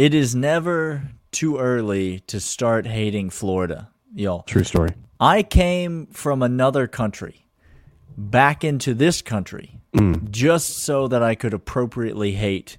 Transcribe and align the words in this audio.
It 0.00 0.14
is 0.14 0.34
never 0.34 1.10
too 1.30 1.58
early 1.58 2.20
to 2.20 2.40
start 2.40 2.86
hating 2.86 3.28
Florida, 3.28 3.90
y'all. 4.14 4.44
True 4.44 4.64
story. 4.64 4.94
I 5.20 5.42
came 5.42 6.06
from 6.06 6.40
another 6.40 6.86
country 6.86 7.44
back 8.16 8.64
into 8.64 8.94
this 8.94 9.20
country 9.20 9.78
just 10.30 10.78
so 10.78 11.06
that 11.08 11.22
I 11.22 11.34
could 11.34 11.52
appropriately 11.52 12.32
hate 12.32 12.78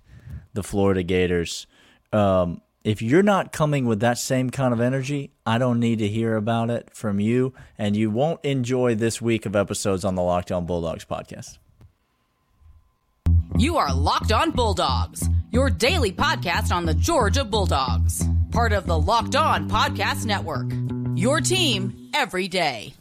the 0.53 0.63
Florida 0.63 1.03
Gators. 1.03 1.67
Um, 2.11 2.63
if 2.83 3.03
you're 3.03 3.21
not 3.21 3.51
coming 3.51 3.85
with 3.85 3.99
that 3.99 4.17
same 4.17 4.49
kind 4.49 4.73
of 4.73 4.81
energy, 4.81 5.29
I 5.45 5.59
don't 5.59 5.79
need 5.79 5.99
to 5.99 6.07
hear 6.07 6.35
about 6.35 6.71
it 6.71 6.89
from 6.91 7.19
you, 7.19 7.53
and 7.77 7.95
you 7.95 8.09
won't 8.09 8.43
enjoy 8.43 8.95
this 8.95 9.21
week 9.21 9.45
of 9.45 9.55
episodes 9.55 10.03
on 10.03 10.15
the 10.15 10.23
Locked 10.23 10.51
On 10.51 10.65
Bulldogs 10.65 11.05
podcast. 11.05 11.59
You 13.57 13.77
are 13.77 13.93
Locked 13.93 14.31
On 14.31 14.51
Bulldogs, 14.51 15.29
your 15.51 15.69
daily 15.69 16.11
podcast 16.11 16.73
on 16.73 16.85
the 16.85 16.93
Georgia 16.93 17.43
Bulldogs, 17.43 18.23
part 18.51 18.73
of 18.73 18.87
the 18.87 18.97
Locked 18.97 19.35
On 19.35 19.69
Podcast 19.69 20.25
Network. 20.25 20.71
Your 21.15 21.41
team 21.41 22.09
every 22.13 22.47
day. 22.47 22.93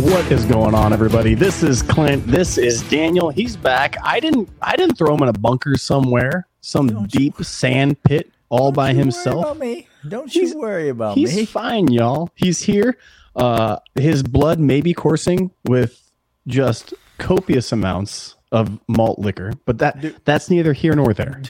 What 0.00 0.30
is 0.32 0.44
going 0.46 0.74
on, 0.74 0.92
everybody? 0.92 1.34
This 1.34 1.62
is 1.62 1.82
Clint. 1.82 2.26
This 2.26 2.56
is 2.56 2.82
Daniel. 2.88 3.30
He's 3.30 3.56
back. 3.56 3.96
I 4.02 4.20
didn't. 4.20 4.48
I 4.62 4.76
didn't 4.76 4.96
throw 4.96 5.14
him 5.14 5.22
in 5.22 5.28
a 5.28 5.32
bunker 5.34 5.76
somewhere, 5.76 6.46
some 6.60 7.06
deep 7.06 7.36
sand 7.44 8.02
pit, 8.02 8.30
all 8.48 8.72
by 8.72 8.88
Don't 8.92 8.96
you 8.96 8.96
worry 8.96 9.02
himself. 9.04 9.44
about 9.44 9.58
me. 9.58 9.88
Don't 10.08 10.30
He's- 10.30 10.52
you 10.52 10.58
worry 10.58 10.88
about 10.88 11.16
He's 11.16 11.34
me. 11.34 11.40
He's 11.40 11.50
fine, 11.50 11.92
y'all. 11.92 12.30
He's 12.34 12.62
here. 12.62 12.96
Uh, 13.36 13.76
his 13.94 14.22
blood 14.22 14.58
may 14.58 14.80
be 14.80 14.92
coursing 14.94 15.50
with 15.68 16.10
just 16.46 16.94
copious 17.18 17.72
amounts 17.72 18.34
of 18.52 18.78
malt 18.88 19.18
liquor, 19.18 19.52
but 19.66 19.78
that 19.78 20.24
that's 20.24 20.50
neither 20.50 20.72
here 20.72 20.94
nor 20.94 21.12
there. 21.12 21.42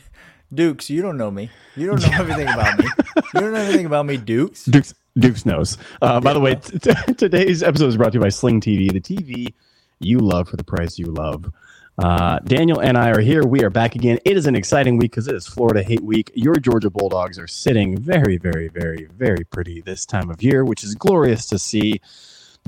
Dukes, 0.52 0.88
you 0.90 1.02
don't 1.02 1.16
know 1.18 1.30
me. 1.30 1.50
You 1.76 1.86
don't 1.88 2.00
know 2.02 2.08
everything 2.18 2.48
about 2.48 2.78
me. 2.78 2.86
You 3.34 3.40
don't 3.40 3.52
know 3.52 3.60
everything 3.60 3.84
about 3.84 4.06
me, 4.06 4.16
Dukes. 4.16 4.64
Dukes, 4.64 4.94
Dukes 5.18 5.44
knows. 5.44 5.76
Uh, 6.00 6.18
by 6.18 6.32
the 6.32 6.40
way, 6.40 6.54
t- 6.54 6.78
t- 6.78 7.12
today's 7.14 7.62
episode 7.62 7.88
is 7.88 7.96
brought 7.98 8.12
to 8.12 8.16
you 8.18 8.22
by 8.22 8.30
Sling 8.30 8.60
TV, 8.62 8.90
the 8.90 9.00
TV 9.00 9.52
you 10.00 10.18
love 10.18 10.48
for 10.48 10.56
the 10.56 10.64
price 10.64 10.98
you 10.98 11.06
love. 11.06 11.52
Uh, 11.98 12.38
Daniel 12.44 12.80
and 12.80 12.96
I 12.96 13.10
are 13.10 13.20
here. 13.20 13.44
We 13.44 13.64
are 13.64 13.70
back 13.70 13.96
again. 13.96 14.18
It 14.24 14.36
is 14.36 14.46
an 14.46 14.54
exciting 14.54 14.98
week 14.98 15.10
because 15.10 15.26
it 15.26 15.34
is 15.34 15.48
Florida 15.48 15.82
Hate 15.82 16.02
Week. 16.02 16.30
Your 16.32 16.54
Georgia 16.54 16.90
Bulldogs 16.90 17.40
are 17.40 17.48
sitting 17.48 17.98
very, 17.98 18.36
very, 18.36 18.68
very, 18.68 19.08
very 19.16 19.44
pretty 19.44 19.80
this 19.80 20.06
time 20.06 20.30
of 20.30 20.40
year, 20.40 20.64
which 20.64 20.84
is 20.84 20.94
glorious 20.94 21.46
to 21.46 21.58
see. 21.58 22.00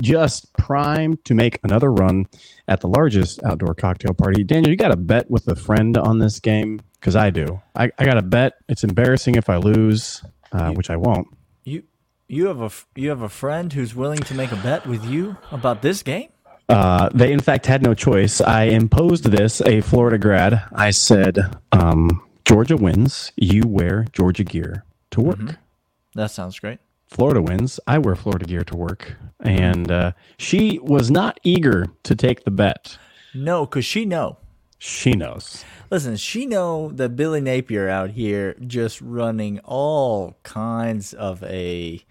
Just 0.01 0.51
primed 0.53 1.23
to 1.25 1.33
make 1.33 1.59
another 1.63 1.91
run 1.91 2.25
at 2.67 2.81
the 2.81 2.87
largest 2.87 3.41
outdoor 3.43 3.75
cocktail 3.75 4.13
party. 4.13 4.43
Daniel, 4.43 4.71
you 4.71 4.75
got 4.75 4.91
a 4.91 4.97
bet 4.97 5.29
with 5.29 5.47
a 5.47 5.55
friend 5.55 5.97
on 5.97 6.17
this 6.17 6.39
game? 6.39 6.81
Because 6.99 7.15
I 7.15 7.29
do. 7.29 7.61
I, 7.75 7.91
I 7.99 8.05
got 8.05 8.17
a 8.17 8.21
bet. 8.21 8.53
It's 8.67 8.83
embarrassing 8.83 9.35
if 9.35 9.49
I 9.49 9.57
lose, 9.57 10.23
uh, 10.51 10.71
which 10.71 10.89
I 10.89 10.97
won't. 10.97 11.27
You 11.63 11.83
you 12.27 12.47
have 12.47 12.61
a 12.61 12.71
you 12.95 13.09
have 13.09 13.21
a 13.21 13.29
friend 13.29 13.71
who's 13.71 13.95
willing 13.95 14.19
to 14.19 14.33
make 14.33 14.51
a 14.51 14.55
bet 14.57 14.87
with 14.87 15.05
you 15.05 15.37
about 15.51 15.81
this 15.81 16.03
game? 16.03 16.29
Uh, 16.71 17.09
they, 17.13 17.33
in 17.33 17.41
fact, 17.41 17.65
had 17.65 17.83
no 17.83 17.93
choice. 17.93 18.39
I 18.39 18.63
imposed 18.63 19.25
this, 19.25 19.61
a 19.61 19.81
Florida 19.81 20.17
grad. 20.17 20.63
I 20.71 20.91
said, 20.91 21.57
um, 21.73 22.23
Georgia 22.45 22.77
wins. 22.77 23.33
You 23.35 23.63
wear 23.67 24.05
Georgia 24.13 24.45
gear 24.45 24.85
to 25.11 25.21
work. 25.21 25.57
That 26.15 26.31
sounds 26.31 26.57
great. 26.59 26.79
Florida 27.07 27.41
wins. 27.41 27.79
I 27.87 27.97
wear 27.97 28.15
Florida 28.15 28.45
gear 28.45 28.63
to 28.63 28.77
work. 28.77 29.17
And 29.41 29.91
uh, 29.91 30.13
she 30.37 30.79
was 30.81 31.11
not 31.11 31.41
eager 31.43 31.87
to 32.03 32.15
take 32.15 32.45
the 32.45 32.51
bet. 32.51 32.97
No, 33.33 33.65
cause 33.65 33.83
she 33.83 34.05
know. 34.05 34.37
She 34.77 35.11
knows. 35.11 35.65
Listen, 35.91 36.15
she 36.15 36.45
know 36.45 36.89
that 36.93 37.17
Billy 37.17 37.41
Napier 37.41 37.89
out 37.89 38.11
here 38.11 38.55
just 38.65 39.01
running 39.01 39.59
all 39.65 40.39
kinds 40.43 41.13
of 41.13 41.43
a 41.43 42.03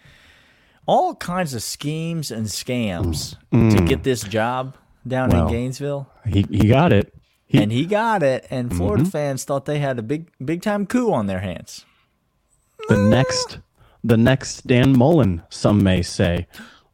all 0.86 1.14
kinds 1.14 1.54
of 1.54 1.62
schemes 1.62 2.30
and 2.30 2.46
scams 2.46 3.36
to 3.50 3.56
mm. 3.56 3.88
get 3.88 4.02
this 4.02 4.22
job 4.22 4.76
down 5.06 5.30
Well. 5.30 5.46
in 5.46 5.52
Gainesville. 5.52 6.08
He, 6.26 6.46
he 6.50 6.68
got 6.68 6.92
it. 6.92 7.14
He, 7.46 7.58
and 7.60 7.72
he 7.72 7.84
got 7.84 8.22
it, 8.22 8.46
and 8.48 8.68
mm-hmm. 8.68 8.78
Florida 8.78 9.04
fans 9.04 9.44
thought 9.44 9.64
they 9.64 9.80
had 9.80 9.98
a 9.98 10.02
big 10.02 10.30
big 10.44 10.62
time 10.62 10.86
coup 10.86 11.12
on 11.12 11.26
their 11.26 11.40
hands. 11.40 11.84
the 12.88 12.96
next, 12.96 13.58
the 14.04 14.16
next 14.16 14.66
Dan 14.66 14.96
Mullen, 14.96 15.42
some 15.48 15.82
may 15.82 16.02
say. 16.02 16.46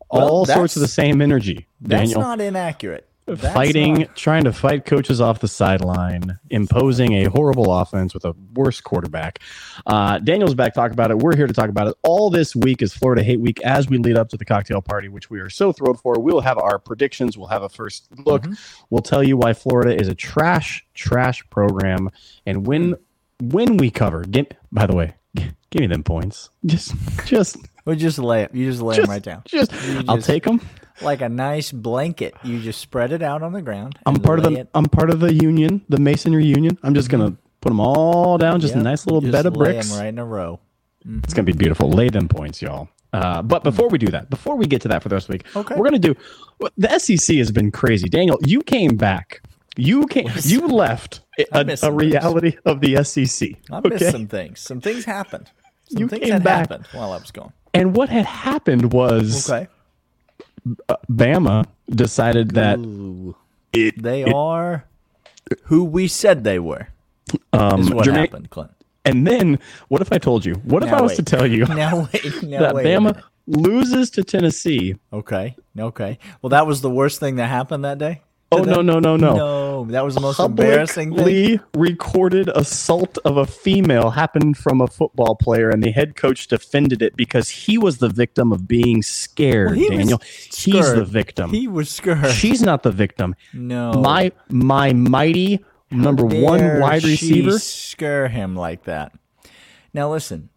All 0.08 0.46
sorts 0.46 0.76
of 0.76 0.82
the 0.82 0.88
same 0.88 1.20
energy. 1.20 1.66
That's 1.80 2.14
not 2.14 2.40
inaccurate. 2.40 3.05
That's 3.26 3.52
fighting, 3.52 3.94
not- 4.00 4.16
trying 4.16 4.44
to 4.44 4.52
fight 4.52 4.84
coaches 4.84 5.20
off 5.20 5.40
the 5.40 5.48
sideline, 5.48 6.38
imposing 6.50 7.12
a 7.14 7.24
horrible 7.24 7.72
offense 7.76 8.14
with 8.14 8.24
a 8.24 8.34
worse 8.54 8.80
quarterback. 8.80 9.40
Uh, 9.84 10.18
Daniel's 10.18 10.54
back. 10.54 10.74
Talk 10.74 10.92
about 10.92 11.10
it. 11.10 11.18
We're 11.18 11.34
here 11.36 11.48
to 11.48 11.52
talk 11.52 11.68
about 11.68 11.88
it. 11.88 11.96
All 12.04 12.30
this 12.30 12.54
week 12.54 12.82
is 12.82 12.94
Florida 12.94 13.22
Hate 13.24 13.40
Week 13.40 13.60
as 13.62 13.88
we 13.88 13.98
lead 13.98 14.16
up 14.16 14.28
to 14.28 14.36
the 14.36 14.44
cocktail 14.44 14.80
party, 14.80 15.08
which 15.08 15.28
we 15.28 15.40
are 15.40 15.50
so 15.50 15.72
thrilled 15.72 16.00
for. 16.00 16.20
We'll 16.20 16.40
have 16.40 16.56
our 16.58 16.78
predictions. 16.78 17.36
We'll 17.36 17.48
have 17.48 17.62
a 17.62 17.68
first 17.68 18.08
look. 18.24 18.46
We'll 18.90 19.02
tell 19.02 19.24
you 19.24 19.36
why 19.36 19.52
Florida 19.54 20.00
is 20.00 20.06
a 20.08 20.14
trash, 20.14 20.86
trash 20.94 21.42
program, 21.50 22.10
and 22.46 22.66
when 22.66 22.94
when 23.40 23.76
we 23.76 23.90
cover. 23.90 24.22
Give, 24.22 24.46
by 24.72 24.86
the 24.86 24.94
way, 24.94 25.14
give 25.34 25.80
me 25.80 25.86
them 25.88 26.02
points. 26.04 26.50
Just, 26.64 26.94
just, 27.26 27.56
We 27.86 27.96
just 27.96 28.18
lay 28.18 28.42
it. 28.42 28.54
You 28.54 28.68
just 28.70 28.82
lay 28.82 28.96
just, 28.96 29.06
them 29.06 29.12
right 29.14 29.22
down. 29.22 29.42
just. 29.46 29.72
You 29.86 30.02
I'll 30.08 30.20
take 30.20 30.44
them. 30.44 30.60
like 31.00 31.20
a 31.22 31.28
nice 31.28 31.72
blanket. 31.72 32.34
You 32.42 32.60
just 32.60 32.80
spread 32.80 33.12
it 33.12 33.22
out 33.22 33.42
on 33.42 33.52
the 33.52 33.62
ground. 33.62 33.98
I'm 34.04 34.16
part 34.16 34.38
of 34.40 34.44
the 34.44 34.60
it- 34.60 34.68
I'm 34.74 34.86
part 34.86 35.08
of 35.10 35.20
the 35.20 35.32
union, 35.32 35.82
the 35.88 35.98
masonry 35.98 36.44
union. 36.44 36.78
I'm 36.82 36.94
just 36.94 37.08
gonna 37.08 37.36
put 37.60 37.70
them 37.70 37.80
all 37.80 38.36
down, 38.38 38.60
just 38.60 38.74
Yep, 38.74 38.80
a 38.80 38.84
nice 38.84 39.06
little 39.06 39.20
just 39.20 39.32
bed 39.32 39.46
of 39.46 39.54
bricks. 39.54 39.90
right 39.96 40.08
in 40.08 40.18
a 40.18 40.24
row. 40.24 40.60
It's 41.24 41.32
gonna 41.32 41.44
be 41.46 41.52
beautiful. 41.52 41.88
Lay 41.90 42.08
them 42.08 42.28
points, 42.28 42.60
y'all. 42.60 42.88
Uh, 43.12 43.40
but 43.40 43.62
before 43.62 43.88
we 43.88 43.96
do 43.98 44.08
that, 44.08 44.28
before 44.28 44.56
we 44.56 44.66
get 44.66 44.82
to 44.82 44.88
that 44.88 45.02
for 45.02 45.08
the 45.08 45.14
rest 45.14 45.28
of 45.28 45.32
the 45.32 45.34
week, 45.44 45.56
Okay. 45.56 45.74
we're 45.76 45.84
gonna 45.84 45.98
do. 45.98 46.14
The 46.76 46.98
SEC 46.98 47.36
has 47.38 47.50
been 47.52 47.70
crazy. 47.70 48.08
Daniel, 48.08 48.38
you 48.44 48.60
came 48.62 48.96
back. 48.96 49.40
You 49.76 50.06
came. 50.06 50.28
You 50.42 50.66
left 50.66 51.20
a, 51.38 51.44
a 51.52 51.76
some 51.76 51.96
things. 51.98 52.12
reality 52.12 52.56
of 52.64 52.80
the 52.80 52.96
SEC. 53.04 53.50
I 53.70 53.80
missed 53.80 54.02
okay? 54.02 54.10
some 54.10 54.26
things. 54.26 54.58
Some 54.60 54.80
things 54.80 55.04
happened. 55.04 55.50
Some 55.90 56.00
You 56.00 56.08
things 56.08 56.24
came 56.28 56.42
back. 56.42 56.68
happened 56.70 56.86
while 56.92 57.12
I 57.12 57.18
was 57.18 57.30
gone. 57.30 57.52
And 57.80 57.94
what 57.96 58.08
had 58.08 58.24
happened 58.26 58.92
was 58.92 59.48
Okay. 59.50 59.68
Bama 61.10 61.66
decided 61.90 62.50
that 62.52 62.78
Ooh. 62.78 63.36
it, 63.72 64.02
They 64.02 64.22
it- 64.22 64.34
are 64.34 64.84
who 65.64 65.84
we 65.84 66.08
said 66.08 66.44
they 66.44 66.58
were. 66.58 66.88
um, 67.52 67.80
Is 67.80 67.90
what 67.90 68.06
Jermaine- 68.06 68.14
happened, 68.16 68.50
Clint. 68.50 68.70
And 69.04 69.24
then, 69.26 69.58
what 69.88 70.00
if 70.00 70.12
I 70.12 70.18
told 70.18 70.44
you? 70.44 70.54
What 70.64 70.82
if 70.82 70.90
Now 70.90 70.98
I 70.98 71.02
was 71.02 71.10
wait. 71.12 71.16
to 71.18 71.22
tell 71.22 71.46
you 71.46 71.64
Now 71.84 72.08
wait. 72.12 72.42
Now 72.42 72.58
that 72.60 72.74
wait. 72.74 72.86
Bama 72.86 73.22
loses 73.46 74.10
to 74.10 74.24
Tennessee 74.24 74.96
Okay. 75.12 75.54
Okay. 75.78 76.18
Well, 76.42 76.50
that 76.50 76.66
was 76.66 76.80
the 76.80 76.90
worst 76.90 77.20
thing 77.20 77.36
that 77.36 77.46
happened 77.46 77.84
that 77.84 77.98
day. 77.98 78.22
Oh 78.52 78.62
no 78.62 78.80
no 78.80 79.00
no 79.00 79.16
no! 79.16 79.34
No, 79.34 79.84
that 79.86 80.04
was 80.04 80.14
the 80.14 80.20
most 80.20 80.38
embarrassing 80.38 81.10
thing. 81.10 81.16
Publicly 81.18 81.60
recorded 81.74 82.48
assault 82.54 83.18
of 83.24 83.36
a 83.36 83.44
female 83.44 84.10
happened 84.10 84.56
from 84.56 84.80
a 84.80 84.86
football 84.86 85.34
player, 85.34 85.68
and 85.68 85.82
the 85.82 85.90
head 85.90 86.14
coach 86.14 86.46
defended 86.46 87.02
it 87.02 87.16
because 87.16 87.48
he 87.50 87.76
was 87.76 87.98
the 87.98 88.08
victim 88.08 88.52
of 88.52 88.68
being 88.68 89.02
scared. 89.02 89.70
Well, 89.70 89.76
he 89.76 89.88
Daniel, 89.88 90.20
he's 90.24 90.92
the 90.92 91.04
victim. 91.04 91.50
He 91.50 91.66
was 91.66 91.90
scared. 91.90 92.30
She's 92.30 92.62
not 92.62 92.84
the 92.84 92.92
victim. 92.92 93.34
no. 93.52 93.92
My 93.94 94.30
my 94.48 94.92
mighty 94.92 95.64
number 95.90 96.24
one 96.24 96.78
wide 96.80 97.02
receiver. 97.02 97.58
Scare 97.58 98.28
him 98.28 98.54
like 98.54 98.84
that. 98.84 99.12
Now 99.92 100.10
listen, 100.12 100.50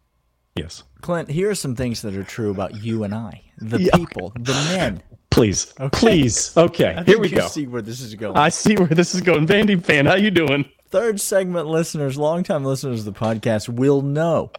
Yes, 0.55 0.83
Clint. 1.01 1.29
Here 1.29 1.49
are 1.49 1.55
some 1.55 1.75
things 1.75 2.01
that 2.03 2.15
are 2.15 2.23
true 2.23 2.51
about 2.51 2.83
you 2.83 3.03
and 3.03 3.15
I, 3.15 3.51
the 3.57 3.81
Yeah. 3.81 3.95
people, 3.95 4.31
the 4.37 4.53
men. 4.53 5.01
please, 5.31 5.73
Okay. 5.79 5.89
please. 5.99 6.55
Okay, 6.57 7.01
here 7.05 7.19
we 7.19 7.29
go. 7.29 7.47
See 7.47 7.67
where 7.67 7.81
this 7.81 8.01
is 8.01 8.15
going. 8.15 8.35
I 8.37 8.49
see 8.49 8.75
where 8.75 8.87
this 8.87 9.13
is 9.15 9.21
going. 9.21 9.47
Vandy 9.47 9.81
fan, 9.83 10.05
how 10.05 10.15
you 10.15 10.31
doing? 10.31 10.65
Third 10.89 11.21
segment 11.21 11.67
listeners, 11.67 12.17
longtime 12.17 12.65
listeners 12.65 13.05
of 13.05 13.13
the 13.13 13.19
podcast, 13.19 13.69
will 13.69 14.01
know 14.01 14.51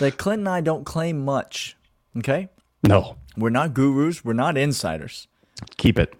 that 0.00 0.16
Clint 0.18 0.40
and 0.40 0.48
I 0.48 0.60
don't 0.60 0.84
claim 0.84 1.24
much. 1.24 1.76
Okay, 2.18 2.48
No, 2.82 3.16
we're 3.36 3.50
not 3.50 3.72
gurus. 3.74 4.24
We're 4.24 4.32
not 4.32 4.56
insiders. 4.56 5.28
keep 5.76 5.98
it. 5.98 6.12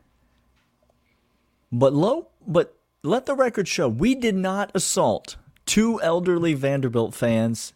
But 1.73 1.93
low, 1.93 2.29
but 2.47 2.77
let 3.03 3.27
the 3.27 3.35
record 3.35 3.67
show 3.69 3.89
we 3.89 4.15
did 4.15 4.35
not 4.37 4.71
assault 4.75 5.37
two 5.67 6.01
elderly 6.03 6.55
Vanderbilt 6.55 7.15
fans 7.15 7.73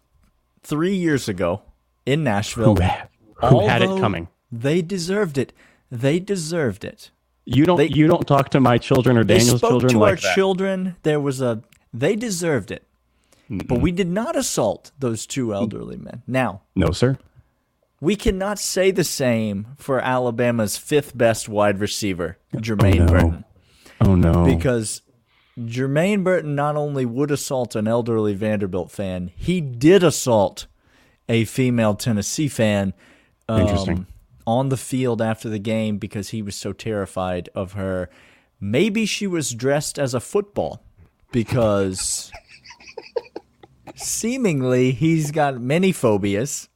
three 0.63 0.95
years 0.95 1.29
ago 1.29 1.63
in 2.07 2.23
Nashville. 2.25 2.75
Who, 2.77 2.81
had- 2.83 3.09
who 3.37 3.61
had 3.67 3.83
it 3.83 4.01
coming? 4.01 4.29
They 4.59 4.83
deserved 4.83 5.37
it. 5.39 5.53
They 5.91 6.19
deserved 6.21 6.85
it. 6.85 7.11
You 7.45 7.65
don't. 7.67 7.77
They- 7.79 7.89
you 7.89 8.07
don't 8.07 8.27
talk 8.27 8.51
to 8.51 8.61
my 8.61 8.79
children 8.79 9.17
or 9.19 9.25
Daniel's 9.25 9.59
spoke 9.59 9.71
children 9.73 9.93
to 9.93 9.99
like 9.99 10.11
our 10.11 10.17
that. 10.17 10.35
children. 10.35 10.97
There 11.03 11.21
was 11.21 11.41
a. 11.41 11.63
They 11.93 12.17
deserved 12.17 12.71
it. 12.71 12.87
But 13.51 13.81
we 13.81 13.93
did 13.93 14.09
not 14.09 14.37
assault 14.37 14.91
those 14.99 15.27
two 15.27 15.53
elderly 15.53 15.97
men. 15.99 16.23
Now, 16.27 16.63
no, 16.75 16.93
sir. 16.93 17.19
We 18.01 18.17
cannot 18.17 18.59
say 18.59 18.91
the 18.91 19.05
same 19.05 19.67
for 19.77 20.01
Alabama's 20.01 20.77
fifth 20.79 21.17
best 21.17 21.49
wide 21.49 21.79
receiver, 21.79 22.39
Jermaine 22.55 23.01
no. 23.01 23.07
Burton, 23.07 23.45
Oh 24.01 24.15
no. 24.15 24.45
because 24.45 25.03
Jermaine 25.59 26.25
Burton 26.25 26.55
not 26.55 26.77
only 26.77 27.05
would 27.07 27.31
assault 27.31 27.77
an 27.77 27.87
elderly 27.87 28.35
Vanderbilt 28.35 28.91
fan, 28.91 29.31
he 29.37 29.61
did 29.61 30.03
assault 30.03 30.67
a 31.29 31.45
female 31.45 31.95
Tennessee 31.95 32.49
fan. 32.49 32.93
um, 33.49 33.61
Interesting. 33.61 34.07
On 34.47 34.69
the 34.69 34.77
field 34.77 35.23
after 35.23 35.49
the 35.49 35.59
game 35.59 35.99
because 35.99 36.29
he 36.31 36.43
was 36.43 36.55
so 36.55 36.73
terrified 36.73 37.49
of 37.55 37.73
her. 37.73 38.11
Maybe 38.61 39.07
she 39.07 39.27
was 39.27 39.53
dressed 39.53 39.99
as 39.99 40.13
a 40.15 40.21
football 40.21 40.83
because 41.33 42.31
seemingly 43.95 44.93
he's 44.93 45.31
got 45.31 45.61
many 45.61 45.93
phobias. 45.93 46.69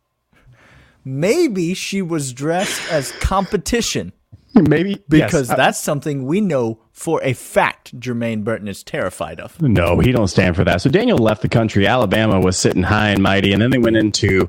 Maybe 1.04 1.74
she 1.74 2.02
was 2.02 2.32
dressed 2.32 2.90
as 2.92 3.12
competition 3.12 4.12
Maybe 4.54 5.02
because 5.08 5.48
yes, 5.48 5.50
I- 5.50 5.56
that's 5.56 5.78
something 5.78 6.26
we 6.26 6.40
know 6.40 6.80
for 6.98 7.22
a 7.22 7.32
fact 7.32 7.98
Jermaine 8.00 8.42
Burton 8.42 8.66
is 8.66 8.82
terrified 8.82 9.38
of. 9.38 9.60
No, 9.62 10.00
he 10.00 10.10
don't 10.10 10.26
stand 10.26 10.56
for 10.56 10.64
that. 10.64 10.80
So 10.80 10.90
Daniel 10.90 11.16
left 11.18 11.42
the 11.42 11.48
country. 11.48 11.86
Alabama 11.86 12.40
was 12.40 12.56
sitting 12.58 12.82
high 12.82 13.10
and 13.10 13.22
mighty, 13.22 13.52
and 13.52 13.62
then 13.62 13.70
they 13.70 13.78
went 13.78 13.96
into 13.96 14.48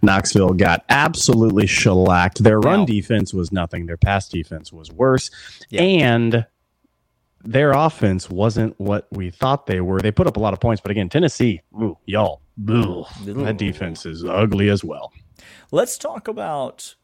Knoxville, 0.00 0.54
got 0.54 0.84
absolutely 0.88 1.66
shellacked. 1.66 2.42
Their 2.42 2.60
run 2.60 2.80
Wow. 2.80 2.86
defense 2.86 3.34
was 3.34 3.52
nothing. 3.52 3.84
Their 3.84 3.98
pass 3.98 4.26
defense 4.28 4.72
was 4.72 4.90
worse, 4.90 5.30
Yeah. 5.68 5.82
and 5.82 6.46
their 7.44 7.72
offense 7.72 8.30
wasn't 8.30 8.78
what 8.80 9.06
we 9.10 9.28
thought 9.30 9.66
they 9.66 9.82
were. 9.82 10.00
They 10.00 10.12
put 10.12 10.26
up 10.26 10.38
a 10.38 10.40
lot 10.40 10.54
of 10.54 10.60
points, 10.60 10.80
but 10.80 10.90
again, 10.92 11.10
Tennessee, 11.10 11.60
ooh, 11.74 11.98
y'all, 12.06 12.40
ooh, 12.70 13.04
that 13.26 13.58
defense 13.58 14.06
is 14.06 14.24
ugly 14.24 14.70
as 14.70 14.82
well. 14.82 15.12
Let's 15.70 15.98
talk 15.98 16.26
about 16.28 16.94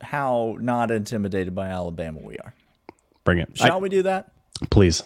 how 0.00 0.56
not 0.60 0.90
intimidated 0.90 1.54
by 1.54 1.68
Alabama 1.68 2.20
we 2.22 2.38
are. 2.38 2.54
Bring 3.24 3.38
it, 3.38 3.56
Shall 3.56 3.76
I- 3.76 3.80
we 3.80 3.88
do 3.88 4.02
that? 4.02 4.32
please. 4.70 5.02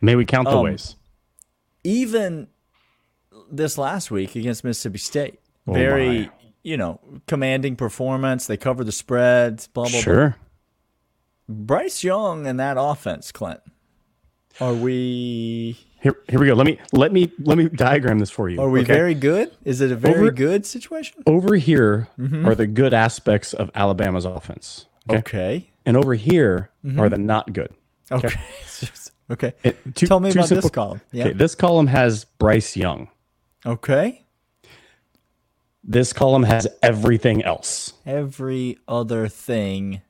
May 0.00 0.14
we 0.14 0.24
count 0.24 0.48
the 0.48 0.56
Um, 0.56 0.64
ways? 0.64 0.94
Even 1.84 2.48
this 3.50 3.78
last 3.78 4.10
week 4.10 4.36
against 4.36 4.62
Mississippi 4.64 4.98
State, 4.98 5.40
Oh, 5.66 5.72
very, 5.72 6.20
my. 6.20 6.30
you 6.62 6.76
know, 6.76 7.00
commanding 7.26 7.76
performance. 7.76 8.46
They 8.46 8.56
cover 8.56 8.84
the 8.84 8.92
spreads, 8.92 9.66
blah, 9.68 9.84
blah, 9.84 9.90
blah. 9.90 10.00
Sure. 10.00 10.36
Bryce 11.48 12.04
Young 12.04 12.46
and 12.46 12.60
that 12.60 12.76
offense, 12.78 13.32
Clint. 13.32 13.60
Are 14.60 14.74
we 14.74 15.78
Here, 16.00 16.14
here 16.28 16.38
we 16.40 16.46
go. 16.46 16.54
Let 16.54 16.66
me 16.66 16.78
let 16.92 17.12
me 17.12 17.32
let 17.38 17.56
me 17.58 17.68
diagram 17.68 18.18
this 18.18 18.30
for 18.30 18.48
you. 18.48 18.60
are 18.60 18.68
we 18.68 18.80
okay? 18.82 18.92
very 18.92 19.14
good? 19.14 19.50
Is 19.64 19.80
it 19.80 19.90
a 19.92 19.96
very 19.96 20.16
Over- 20.16 20.30
good 20.32 20.66
situation? 20.66 21.22
over 21.26 21.54
here 21.56 22.08
Mm-hmm. 22.18 22.46
are 22.46 22.54
the 22.54 22.66
good 22.66 22.92
aspects 22.92 23.52
of 23.54 23.70
Alabama's 23.74 24.24
offense. 24.24 24.86
Okay. 25.08 25.18
Okay. 25.18 25.70
And 25.86 25.96
over 25.96 26.14
here 26.14 26.70
Mm-hmm. 26.84 27.00
are 27.00 27.08
the 27.08 27.18
not 27.18 27.52
good. 27.52 27.70
Okay. 28.10 28.28
okay. 29.30 29.52
It- 29.64 29.76
two- 29.94 30.06
Tell 30.06 30.20
me 30.20 30.30
about 30.30 30.42
this 30.42 30.48
simple- 30.48 30.70
column. 30.70 31.00
Yeah. 31.12 31.24
Okay, 31.26 31.32
this 31.34 31.54
column 31.54 31.86
has 31.88 32.24
Bryce 32.24 32.76
Young. 32.76 33.08
Okay. 33.66 34.24
This 35.84 36.12
column 36.12 36.42
has 36.44 36.66
everything 36.82 37.42
else. 37.44 37.92
Every 38.06 38.78
other 38.86 39.26
thing 39.28 40.00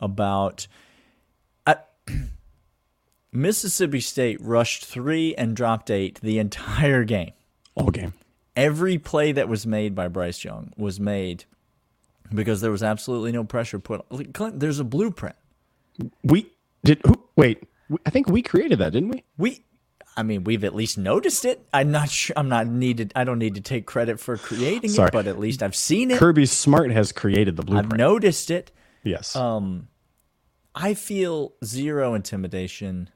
about 0.00 0.66
I, 1.66 1.76
Mississippi 3.32 4.00
State 4.00 4.40
rushed 4.40 4.84
three 4.84 5.34
and 5.36 5.54
dropped 5.56 5.90
eight 5.90 6.20
the 6.20 6.38
entire 6.38 7.04
game. 7.16 7.32
All 7.74 7.90
game. 7.90 8.14
Every 8.56 8.98
play 8.98 9.32
that 9.32 9.48
was 9.48 9.66
made 9.66 9.94
by 9.94 10.08
Bryce 10.08 10.44
Young 10.44 10.72
was 10.76 10.98
made 11.00 11.44
because 12.34 12.60
there 12.60 12.70
was 12.70 12.82
absolutely 12.82 13.32
no 13.32 13.44
pressure 13.44 13.78
put. 13.78 14.04
Clint, 14.32 14.60
there's 14.60 14.78
a 14.80 14.84
blueprint. 14.84 15.36
We 16.22 16.50
did 16.84 17.00
who 17.06 17.22
wait, 17.36 17.64
I 18.06 18.10
think 18.10 18.28
we 18.28 18.42
created 18.42 18.78
that, 18.78 18.92
didn't 18.92 19.10
we? 19.10 19.24
We, 19.36 19.64
I 20.16 20.22
mean, 20.22 20.44
we've 20.44 20.64
at 20.64 20.74
least 20.74 20.98
noticed 20.98 21.44
it. 21.44 21.66
I'm 21.72 21.90
not 21.90 22.10
sure. 22.10 22.34
I'm 22.36 22.48
not 22.48 22.66
needed. 22.66 23.12
I 23.16 23.24
don't 23.24 23.38
need 23.38 23.54
to 23.56 23.60
take 23.60 23.86
credit 23.86 24.20
for 24.20 24.36
creating 24.36 24.90
Sorry. 24.90 25.08
it, 25.08 25.12
but 25.12 25.26
at 25.26 25.38
least 25.38 25.62
I've 25.62 25.76
seen 25.76 26.10
it. 26.10 26.18
Kirby 26.18 26.46
Smart 26.46 26.90
has 26.90 27.12
created 27.12 27.56
the 27.56 27.62
blueprint. 27.62 27.92
I've 27.92 27.98
noticed 27.98 28.50
it. 28.50 28.70
yes. 29.02 29.34
Um, 29.36 29.88
I 30.74 30.94
feel 30.94 31.54
zero 31.64 32.14
intimidation. 32.14 33.10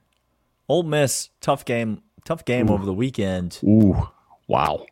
Ole 0.69 0.83
Miss, 0.83 1.31
tough 1.41 1.65
game, 1.65 2.03
tough 2.25 2.45
game 2.45 2.71
over 2.71 2.85
the 2.85 2.93
weekend. 2.93 3.61
Ooh. 3.63 4.09
Wow. 4.49 4.87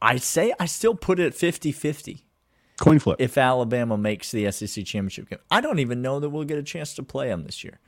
I 0.00 0.16
say 0.16 0.52
I 0.58 0.66
still 0.66 0.96
put 0.96 1.20
it 1.20 1.32
50-50 1.32 2.22
Coin 2.80 2.98
flip. 2.98 3.16
if 3.20 3.38
Alabama 3.38 3.96
makes 3.96 4.30
the 4.30 4.50
SEC 4.50 4.84
championship 4.84 5.28
game. 5.28 5.38
I 5.50 5.60
don't 5.60 5.78
even 5.78 6.02
know 6.02 6.20
that 6.20 6.30
we'll 6.30 6.44
get 6.44 6.58
a 6.58 6.62
chance 6.62 6.94
to 6.94 7.02
play 7.02 7.28
them 7.28 7.44
this 7.44 7.62
year. 7.62 7.78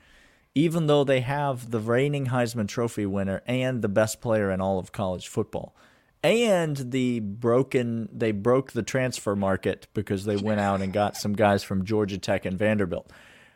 Even 0.55 0.87
though 0.87 1.03
they 1.03 1.21
have 1.21 1.71
the 1.71 1.81
reigning 1.81 2.27
Heisman 2.27 2.69
Trophy 2.69 3.07
winner 3.07 3.43
and 3.47 3.83
the 3.83 3.89
best 3.89 4.21
player 4.21 4.51
in 4.51 4.61
all 4.61 4.79
of 4.79 4.93
college 4.93 5.27
football. 5.27 5.75
And 6.23 6.77
the 6.77 7.21
broken 7.21 8.09
they 8.13 8.33
broke 8.33 8.73
the 8.73 8.83
transfer 8.83 9.35
market 9.37 9.89
because 9.95 10.25
they 10.25 10.37
went 10.37 10.61
out 10.61 10.81
and 10.81 10.93
got 10.93 11.17
some 11.17 11.35
guys 11.35 11.63
from 11.63 11.85
Georgia 11.85 12.17
Tech 12.19 12.47
and 12.47 12.59
Vanderbilt. 12.59 13.11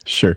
sure. 0.04 0.36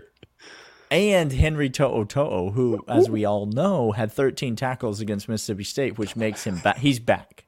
and 0.90 1.32
Henry 1.32 1.68
To'o 1.68 2.04
To'o, 2.04 2.50
who, 2.52 2.84
as 2.88 3.10
we 3.10 3.24
all 3.24 3.46
know, 3.46 3.92
had 3.92 4.12
13 4.12 4.56
tackles 4.56 5.00
against 5.00 5.28
Mississippi 5.28 5.64
State, 5.64 5.98
which 5.98 6.16
makes 6.16 6.44
him 6.44 6.58
back. 6.58 6.78
He's 6.78 7.00
back. 7.00 7.44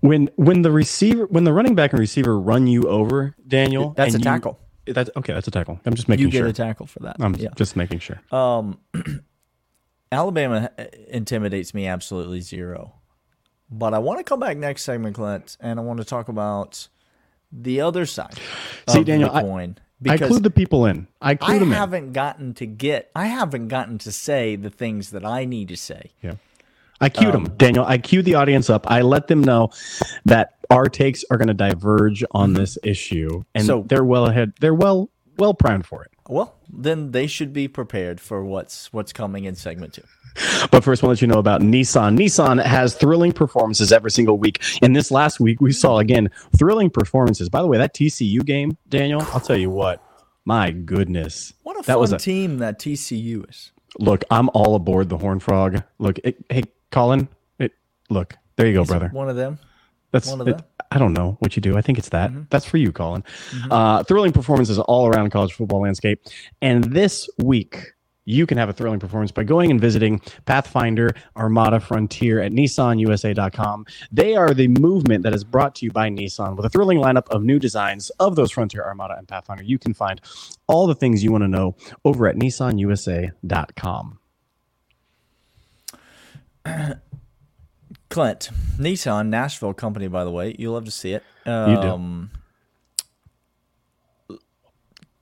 When 0.00 0.28
when 0.36 0.62
the 0.62 0.70
receiver 0.72 1.26
when 1.26 1.44
the 1.44 1.52
running 1.52 1.74
back 1.74 1.92
and 1.92 2.00
receiver 2.00 2.38
run 2.38 2.66
you 2.66 2.84
over, 2.88 3.34
Daniel, 3.46 3.90
That's 3.96 4.14
a 4.14 4.18
you- 4.18 4.24
tackle. 4.24 4.58
That's 4.84 5.10
okay, 5.16 5.32
that's 5.32 5.46
a 5.46 5.52
tackle. 5.52 5.78
I'm 5.86 5.94
just 5.94 6.08
making 6.08 6.26
You 6.26 6.32
get 6.32 6.38
sure. 6.38 6.46
a 6.48 6.52
tackle 6.52 6.86
for 6.86 6.98
that. 7.00 7.16
I'm 7.20 7.36
yeah. 7.36 7.50
just 7.54 7.76
making 7.76 8.00
sure. 8.00 8.20
Alabama 10.10 10.70
uh, 10.78 10.84
intimidates 11.08 11.72
me 11.72 11.86
absolutely 11.86 12.40
zero. 12.40 12.94
But 13.70 13.94
I 13.94 13.98
want 14.00 14.18
to 14.18 14.24
come 14.24 14.40
back 14.40 14.56
next 14.56 14.82
segment, 14.82 15.14
Clint, 15.16 15.56
and 15.60 15.78
I 15.78 15.82
want 15.82 15.98
to 16.00 16.04
talk 16.04 16.28
about 16.28 16.88
the 17.50 17.80
other 17.80 18.06
side 18.06 18.34
See, 18.88 19.04
Daniel, 19.04 19.30
the 19.30 19.36
I- 19.36 19.42
coin. 19.42 19.78
I 20.04 20.14
Because 20.16 20.32
clued 20.32 20.42
the 20.42 20.50
people 20.50 20.84
in. 20.86 21.06
I 21.20 21.36
clued 21.36 21.48
I 21.48 21.58
them 21.60 21.68
in. 21.68 21.74
haven't 21.78 22.12
gotten 22.12 22.54
to 22.54 22.66
get, 22.66 23.12
I 23.14 23.26
haven't 23.26 23.68
gotten 23.68 23.98
to 23.98 24.10
say 24.10 24.56
the 24.56 24.68
things 24.68 25.10
that 25.12 25.24
I 25.24 25.44
need 25.44 25.68
to 25.68 25.76
say. 25.76 26.10
Yeah. 26.20 26.34
I 27.02 27.08
cued 27.10 27.34
Um, 27.34 27.44
them, 27.44 27.54
Daniel. 27.58 27.84
I 27.84 27.98
cued 27.98 28.24
the 28.24 28.36
audience 28.36 28.70
up. 28.70 28.90
I 28.90 29.02
let 29.02 29.26
them 29.26 29.42
know 29.42 29.70
that 30.24 30.54
our 30.70 30.86
takes 30.86 31.24
are 31.30 31.36
going 31.36 31.48
to 31.48 31.54
diverge 31.54 32.24
on 32.30 32.54
this 32.54 32.78
issue, 32.82 33.42
and 33.54 33.64
Mm-hmm. 33.64 33.66
So- 33.66 33.84
they're 33.88 34.04
well 34.04 34.26
ahead. 34.26 34.52
They're 34.60 34.74
well 34.74 35.10
well 35.38 35.52
primed 35.54 35.84
for 35.86 36.02
it. 36.04 36.10
Well, 36.28 36.54
then 36.72 37.10
they 37.10 37.26
should 37.26 37.52
be 37.52 37.66
prepared 37.68 38.20
for 38.20 38.44
what's 38.44 38.92
what's 38.92 39.12
coming 39.12 39.44
in 39.44 39.54
segment 39.56 39.94
two. 39.94 40.02
But 40.70 40.82
first, 40.82 41.02
I 41.02 41.06
want 41.06 41.18
to 41.18 41.20
let 41.20 41.20
you 41.22 41.26
know 41.26 41.38
about 41.40 41.60
Nissan. 41.60 42.16
Nissan 42.16 42.62
has 42.64 42.94
thrilling 42.94 43.32
performances 43.32 43.92
every 43.92 44.10
single 44.10 44.38
week. 44.38 44.62
And 44.80 44.96
this 44.96 45.10
last 45.10 45.40
week, 45.40 45.60
we 45.60 45.72
saw 45.72 45.98
again 45.98 46.30
thrilling 46.56 46.88
performances. 46.88 47.50
By 47.50 47.60
the 47.60 47.66
way, 47.68 47.76
that 47.76 47.92
TCU 47.94 48.42
game, 48.44 48.78
Daniel, 48.88 49.20
I'll 49.34 49.40
tell 49.40 49.58
you 49.58 49.68
what. 49.68 50.02
My 50.46 50.70
goodness, 50.70 51.52
What 51.64 51.76
a 51.76 51.80
that 51.80 51.92
fun 51.94 52.00
was 52.00 52.12
a 52.12 52.18
team 52.18 52.58
that 52.58 52.78
TCU 52.78 53.48
is. 53.48 53.72
look. 53.98 54.24
I'm 54.30 54.48
all 54.54 54.74
aboard 54.74 55.08
the 55.10 55.18
Horn 55.18 55.38
Frog. 55.38 55.82
Look, 55.98 56.18
it, 56.24 56.42
hey, 56.48 56.62
Colin. 56.92 57.28
It, 57.58 57.72
look, 58.08 58.36
there 58.56 58.66
you 58.68 58.74
go, 58.74 58.84
brother. 58.84 59.08
One 59.08 59.28
of 59.28 59.34
them. 59.36 59.58
That's 60.12 60.28
One 60.28 60.40
of 60.40 60.46
it- 60.48 60.58
them? 60.58 60.66
I 60.92 60.98
don't 60.98 61.14
know 61.14 61.36
what 61.40 61.56
you 61.56 61.62
do. 61.62 61.78
I 61.78 61.80
think 61.80 61.96
it's 61.98 62.10
that. 62.10 62.30
Mm-hmm. 62.30 62.42
That's 62.50 62.66
for 62.66 62.76
you, 62.76 62.92
Colin. 62.92 63.24
Uh, 63.70 64.02
thrilling 64.04 64.30
performances 64.30 64.78
all 64.78 65.06
around 65.06 65.30
college 65.30 65.54
football 65.54 65.80
landscape. 65.80 66.20
And 66.60 66.84
this 66.84 67.30
week, 67.38 67.94
you 68.26 68.46
can 68.46 68.58
have 68.58 68.68
a 68.68 68.74
thrilling 68.74 69.00
performance 69.00 69.32
by 69.32 69.42
going 69.42 69.70
and 69.70 69.80
visiting 69.80 70.20
Pathfinder 70.44 71.14
Armada 71.34 71.80
Frontier 71.80 72.40
at 72.40 72.52
nissanusa.com. 72.52 73.86
They 74.12 74.36
are 74.36 74.52
the 74.52 74.68
movement 74.68 75.22
that 75.22 75.32
is 75.32 75.44
brought 75.44 75.74
to 75.76 75.86
you 75.86 75.90
by 75.92 76.10
Nissan 76.10 76.56
with 76.56 76.66
a 76.66 76.70
thrilling 76.70 76.98
lineup 76.98 77.26
of 77.30 77.42
new 77.42 77.58
designs 77.58 78.10
of 78.20 78.36
those 78.36 78.50
Frontier 78.52 78.84
Armada 78.84 79.16
and 79.16 79.26
Pathfinder. 79.26 79.62
You 79.64 79.78
can 79.78 79.94
find 79.94 80.20
all 80.66 80.86
the 80.86 80.94
things 80.94 81.24
you 81.24 81.32
want 81.32 81.42
to 81.42 81.48
know 81.48 81.74
over 82.04 82.28
at 82.28 82.36
nissanusa.com. 82.36 84.18
Clint, 88.10 88.50
Nissan, 88.78 89.28
Nashville 89.28 89.74
company, 89.74 90.06
by 90.08 90.24
the 90.24 90.30
way. 90.30 90.54
You 90.58 90.70
love 90.72 90.84
to 90.84 90.90
see 90.90 91.12
it. 91.12 91.22
You 91.46 91.52
do. 91.80 91.88
Um, 91.88 92.30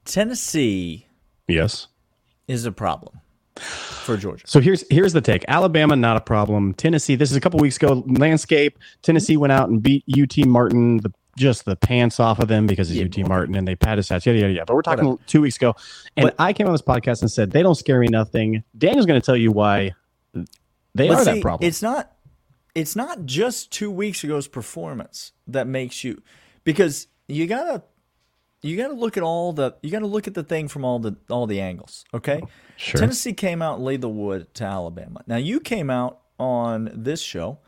Tennessee 0.05 1.07
Yes. 1.49 1.87
is 2.49 2.65
a 2.65 2.73
problem 2.73 3.21
for 3.57 4.17
Georgia. 4.17 4.45
So 4.47 4.61
here's 4.61 4.85
here's 4.91 5.13
the 5.13 5.21
take. 5.21 5.45
Alabama 5.49 5.95
not 5.97 6.17
a 6.17 6.21
problem. 6.21 6.75
Tennessee. 6.75 7.15
This 7.17 7.31
is 7.31 7.37
a 7.37 7.41
couple 7.41 7.61
weeks 7.61 7.77
ago. 7.77 8.03
Landscape. 8.07 8.79
Tennessee 9.03 9.37
went 9.37 9.53
out 9.53 9.69
and 9.69 9.83
beat 9.83 10.05
UT 10.19 10.45
Martin. 10.47 10.99
The 10.99 11.13
just 11.39 11.65
the 11.65 11.77
pants 11.77 12.19
off 12.19 12.39
of 12.41 12.49
them 12.49 12.67
because 12.67 12.91
it's 12.91 12.99
Yeah, 12.99 13.23
UT. 13.25 13.29
Martin 13.29 13.55
and 13.55 13.67
they 13.67 13.77
pat 13.77 13.99
his 13.99 14.09
hats. 14.09 14.27
Yada 14.27 14.39
yada 14.41 14.53
yada. 14.53 14.67
But 14.67 14.75
we're 14.75 14.83
talking 14.83 15.05
Whatever. 15.07 15.23
two 15.29 15.41
weeks 15.43 15.57
ago, 15.57 15.75
and 16.17 16.25
But- 16.25 16.35
I 16.39 16.53
came 16.53 16.67
on 16.67 16.73
this 16.73 16.83
podcast 16.83 17.23
and 17.23 17.31
said 17.31 17.53
they 17.53 17.63
don't 17.63 17.77
scare 17.77 18.01
me 18.01 18.09
nothing. 18.09 18.65
Daniel's 18.77 19.07
going 19.07 19.21
to 19.21 19.25
tell 19.25 19.37
you 19.37 19.53
why 19.53 19.93
they 20.95 21.09
But 21.09 21.19
are 21.19 21.25
see, 21.25 21.33
that 21.35 21.43
problem. 21.43 21.67
It's 21.69 21.83
not. 21.83 22.13
It's 22.75 22.95
not 22.95 23.27
just 23.27 23.73
two 23.73 23.91
weeks 23.91 24.25
ago's 24.25 24.47
performance 24.47 25.33
that 25.49 25.67
makes 25.67 26.05
you, 26.05 26.23
because 26.63 27.09
you 27.27 27.47
gotta 27.49 27.83
you 28.63 28.77
gotta 28.77 28.95
look 28.95 29.17
at 29.17 29.23
all 29.25 29.53
the 29.53 29.75
you 29.83 29.91
gotta 29.91 30.07
look 30.07 30.29
at 30.29 30.35
the 30.35 30.45
thing 30.45 30.69
from 30.69 30.85
all 30.85 30.99
the 31.01 31.17
all 31.29 31.47
the 31.49 31.61
angles. 31.61 32.05
Okay, 32.15 32.41
oh, 32.43 32.49
Sure. 32.77 33.01
Tennessee 33.01 33.33
came 33.33 33.61
out 33.61 33.77
and 33.77 33.85
laid 33.85 34.01
the 34.03 34.09
wood 34.09 34.53
to 34.55 34.65
Alabama. 34.65 35.23
Now 35.27 35.37
you 35.37 35.59
came 35.61 35.91
out 35.91 36.21
on 36.39 36.91
this 36.95 37.21
show 37.21 37.59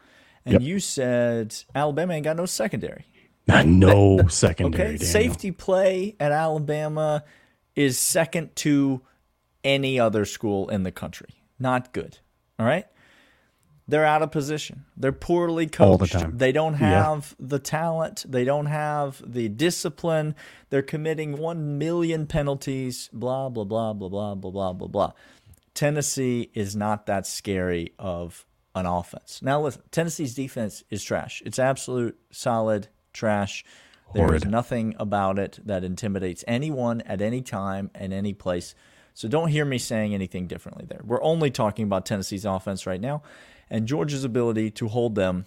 and 0.46 0.54
Yep. 0.54 0.62
you 0.62 0.78
said 0.80 1.54
Alabama 1.74 2.14
ain't 2.14 2.24
got 2.24 2.36
no 2.36 2.46
secondary. 2.46 3.06
Not 3.48 3.66
no 3.66 4.20
secondary. 4.28 4.82
Okay, 4.84 4.92
Daniel. 4.98 5.06
safety 5.12 5.50
play 5.50 6.14
at 6.20 6.30
Alabama 6.30 7.24
is 7.74 7.98
second 7.98 8.54
to 8.56 9.02
any 9.64 9.98
other 9.98 10.24
school 10.24 10.68
in 10.68 10.84
the 10.84 10.92
country. 10.92 11.28
Not 11.58 11.92
good. 11.92 12.18
All 12.58 12.66
right. 12.66 12.86
They're 13.92 14.06
out 14.06 14.22
of 14.22 14.30
position. 14.30 14.86
They're 14.96 15.12
poorly 15.12 15.66
coached. 15.66 16.14
The. 16.18 16.30
They 16.32 16.50
don't 16.50 16.80
Yeah. 16.80 17.04
have 17.04 17.36
the 17.38 17.58
talent. 17.58 18.24
They 18.26 18.42
don't 18.42 18.64
have 18.64 19.22
the 19.22 19.50
discipline. 19.50 20.34
They're 20.70 20.80
committing 20.80 21.36
one 21.36 21.76
million 21.76 22.26
penalties. 22.26 23.10
Blah 23.12 23.50
blah 23.50 23.64
blah 23.64 23.92
blah 23.92 24.08
blah 24.08 24.34
blah 24.34 24.50
blah 24.50 24.72
blah 24.72 24.88
blah. 24.88 25.12
Tennessee 25.74 26.50
is 26.54 26.74
not 26.74 27.04
that 27.04 27.26
scary 27.26 27.92
of 27.98 28.46
an 28.74 28.86
offense. 28.86 29.40
Now 29.42 29.60
listen, 29.60 29.82
Tennessee's 29.90 30.34
defense 30.34 30.82
is 30.88 31.04
trash. 31.04 31.42
It's 31.44 31.58
absolute 31.58 32.18
solid 32.30 32.88
trash. 33.12 33.62
There 34.14 34.34
is 34.34 34.42
Horrid. 34.44 34.50
nothing 34.50 34.94
about 34.98 35.38
it 35.38 35.58
that 35.66 35.84
intimidates 35.84 36.44
anyone 36.48 37.02
at 37.02 37.20
any 37.20 37.42
time 37.42 37.90
and 37.94 38.14
any 38.14 38.32
place. 38.32 38.74
So 39.12 39.28
don't 39.28 39.48
hear 39.48 39.66
me 39.66 39.76
saying 39.76 40.14
anything 40.14 40.46
differently 40.46 40.86
there. 40.88 41.02
We're 41.04 41.22
only 41.22 41.50
talking 41.50 41.84
about 41.84 42.06
Tennessee's 42.06 42.46
offense 42.46 42.86
right 42.86 43.00
now 43.00 43.22
and 43.70 43.86
Georgia's 43.86 44.24
ability 44.24 44.70
to 44.72 44.88
hold 44.88 45.14
them 45.14 45.46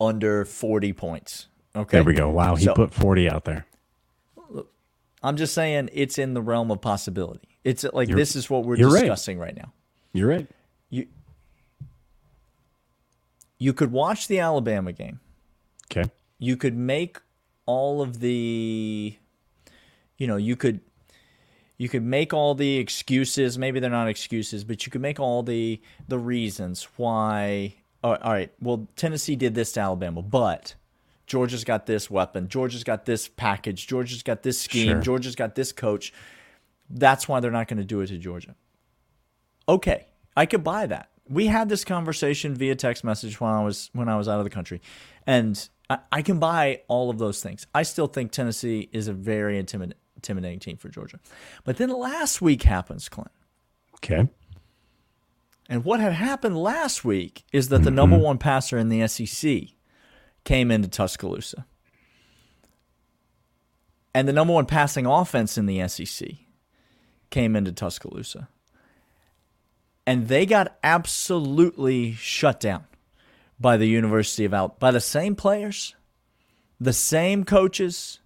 under 0.00 0.44
40 0.44 0.92
points. 0.92 1.46
Okay. 1.76 1.98
There 1.98 2.04
we 2.04 2.14
go. 2.14 2.30
Wow, 2.30 2.54
he 2.56 2.64
So- 2.64 2.74
put 2.74 2.92
40 2.92 3.28
out 3.28 3.44
there. 3.44 3.66
I'm 5.22 5.36
just 5.36 5.54
saying 5.54 5.88
it's 5.94 6.18
in 6.18 6.34
the 6.34 6.42
realm 6.42 6.70
of 6.70 6.82
possibility. 6.82 7.48
It's 7.64 7.82
uh, 7.82 7.90
like 7.94 8.10
this 8.10 8.36
is 8.36 8.50
what 8.50 8.64
we're 8.66 8.76
you're 8.76 8.90
right. 8.90 9.00
discussing 9.00 9.38
right 9.38 9.56
now. 9.56 9.72
You're 10.12 10.28
right. 10.28 10.46
You 10.90 11.06
you 13.58 13.72
could 13.72 13.90
watch 13.90 14.28
the 14.28 14.38
Alabama 14.38 14.92
game. 14.92 15.20
Okay. 15.90 16.10
You 16.38 16.58
could 16.58 16.76
make 16.76 17.18
all 17.64 18.02
of 18.02 18.20
the 18.20 19.16
you 20.18 20.26
know, 20.26 20.36
you 20.36 20.56
could 20.56 20.80
you 21.76 21.88
could 21.88 22.02
make 22.02 22.32
all 22.32 22.54
the 22.54 22.76
excuses, 22.76 23.58
maybe 23.58 23.80
they're 23.80 23.90
not 23.90 24.08
excuses, 24.08 24.64
but 24.64 24.86
you 24.86 24.92
could 24.92 25.00
make 25.00 25.18
all 25.18 25.42
the 25.42 25.80
the 26.08 26.18
reasons 26.18 26.88
why 26.96 27.74
all 28.02 28.18
right, 28.22 28.52
well 28.60 28.86
Tennessee 28.96 29.36
did 29.36 29.54
this 29.54 29.72
to 29.72 29.80
Alabama, 29.80 30.22
but 30.22 30.74
Georgia's 31.26 31.64
got 31.64 31.86
this 31.86 32.10
weapon. 32.10 32.48
Georgia's 32.48 32.84
got 32.84 33.06
this 33.06 33.28
package. 33.28 33.86
Georgia's 33.86 34.22
got 34.22 34.42
this 34.42 34.60
scheme. 34.60 34.88
Sure. 34.88 35.00
Georgia's 35.00 35.34
got 35.34 35.54
this 35.54 35.72
coach. 35.72 36.12
That's 36.90 37.26
why 37.28 37.40
they're 37.40 37.50
not 37.50 37.66
going 37.66 37.78
to 37.78 37.84
do 37.84 38.00
it 38.00 38.08
to 38.08 38.18
Georgia. 38.18 38.54
Okay, 39.68 40.06
I 40.36 40.44
could 40.44 40.62
buy 40.62 40.86
that. 40.86 41.08
We 41.26 41.46
had 41.46 41.70
this 41.70 41.84
conversation 41.84 42.54
via 42.54 42.74
text 42.74 43.02
message 43.02 43.40
when 43.40 43.50
I 43.50 43.64
was 43.64 43.88
when 43.94 44.08
I 44.10 44.16
was 44.16 44.28
out 44.28 44.38
of 44.38 44.44
the 44.44 44.50
country, 44.50 44.82
and 45.26 45.66
I, 45.88 45.98
I 46.12 46.22
can 46.22 46.38
buy 46.38 46.82
all 46.86 47.08
of 47.08 47.18
those 47.18 47.42
things. 47.42 47.66
I 47.74 47.82
still 47.82 48.06
think 48.06 48.30
Tennessee 48.30 48.90
is 48.92 49.08
a 49.08 49.14
very 49.14 49.60
intimid- 49.60 49.94
intimidating 50.24 50.58
team 50.58 50.76
for 50.78 50.88
Georgia. 50.88 51.20
But 51.64 51.76
then 51.76 51.90
last 51.90 52.40
week 52.40 52.62
happens, 52.62 53.08
Clint. 53.08 53.30
Okay. 53.96 54.28
And 55.68 55.84
what 55.84 56.00
had 56.00 56.12
happened 56.12 56.56
last 56.56 57.04
week 57.04 57.44
is 57.52 57.68
that 57.68 57.78
the 57.78 57.90
mm-hmm. 57.90 57.96
number 57.96 58.18
one 58.18 58.38
passer 58.38 58.78
in 58.78 58.88
the 58.88 59.06
SEC 59.06 59.68
came 60.44 60.70
into 60.70 60.88
Tuscaloosa. 60.88 61.66
And 64.14 64.28
the 64.28 64.32
number 64.32 64.52
one 64.52 64.66
passing 64.66 65.06
offense 65.06 65.58
in 65.58 65.66
the 65.66 65.86
SEC 65.88 66.28
came 67.30 67.56
into 67.56 67.72
Tuscaloosa. 67.72 68.48
And 70.06 70.28
they 70.28 70.46
got 70.46 70.76
absolutely 70.84 72.12
shut 72.12 72.60
down 72.60 72.84
by 73.58 73.76
the 73.76 73.86
University 73.86 74.44
of 74.44 74.52
Al 74.52 74.76
by 74.78 74.90
the 74.90 75.00
same 75.00 75.34
players, 75.34 75.94
the 76.78 76.92
same 76.92 77.44
coaches, 77.44 78.20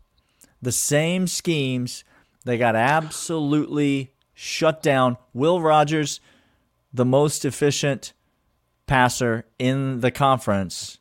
the 0.62 0.72
same 0.72 1.26
schemes. 1.26 2.04
They 2.44 2.58
got 2.58 2.76
absolutely 2.76 4.12
shut 4.34 4.82
down. 4.82 5.16
Will 5.34 5.60
Rogers, 5.60 6.20
the 6.92 7.04
most 7.04 7.44
efficient 7.44 8.12
passer 8.86 9.44
in 9.58 10.00
the 10.00 10.10
conference, 10.10 10.98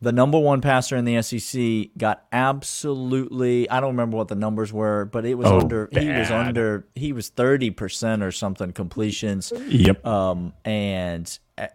the 0.00 0.12
number 0.12 0.38
one 0.38 0.60
passer 0.60 0.94
in 0.96 1.04
the 1.04 1.20
SEC, 1.22 1.88
got 1.96 2.24
absolutely. 2.32 3.68
I 3.70 3.80
don't 3.80 3.90
remember 3.90 4.16
what 4.16 4.28
the 4.28 4.34
numbers 4.34 4.72
were, 4.72 5.06
but 5.06 5.24
it 5.24 5.34
was 5.34 5.48
Oh, 5.48 5.60
under. 5.60 5.88
He 5.90 6.08
was 6.08 6.30
under. 6.30 6.86
He 6.94 7.12
was 7.12 7.30
thirty 7.30 7.70
percent 7.70 8.22
or 8.22 8.30
something 8.30 8.72
completions. 8.72 9.52
Yep. 9.68 10.06
Um, 10.06 10.52
and 10.64 11.38
uh, 11.56 11.66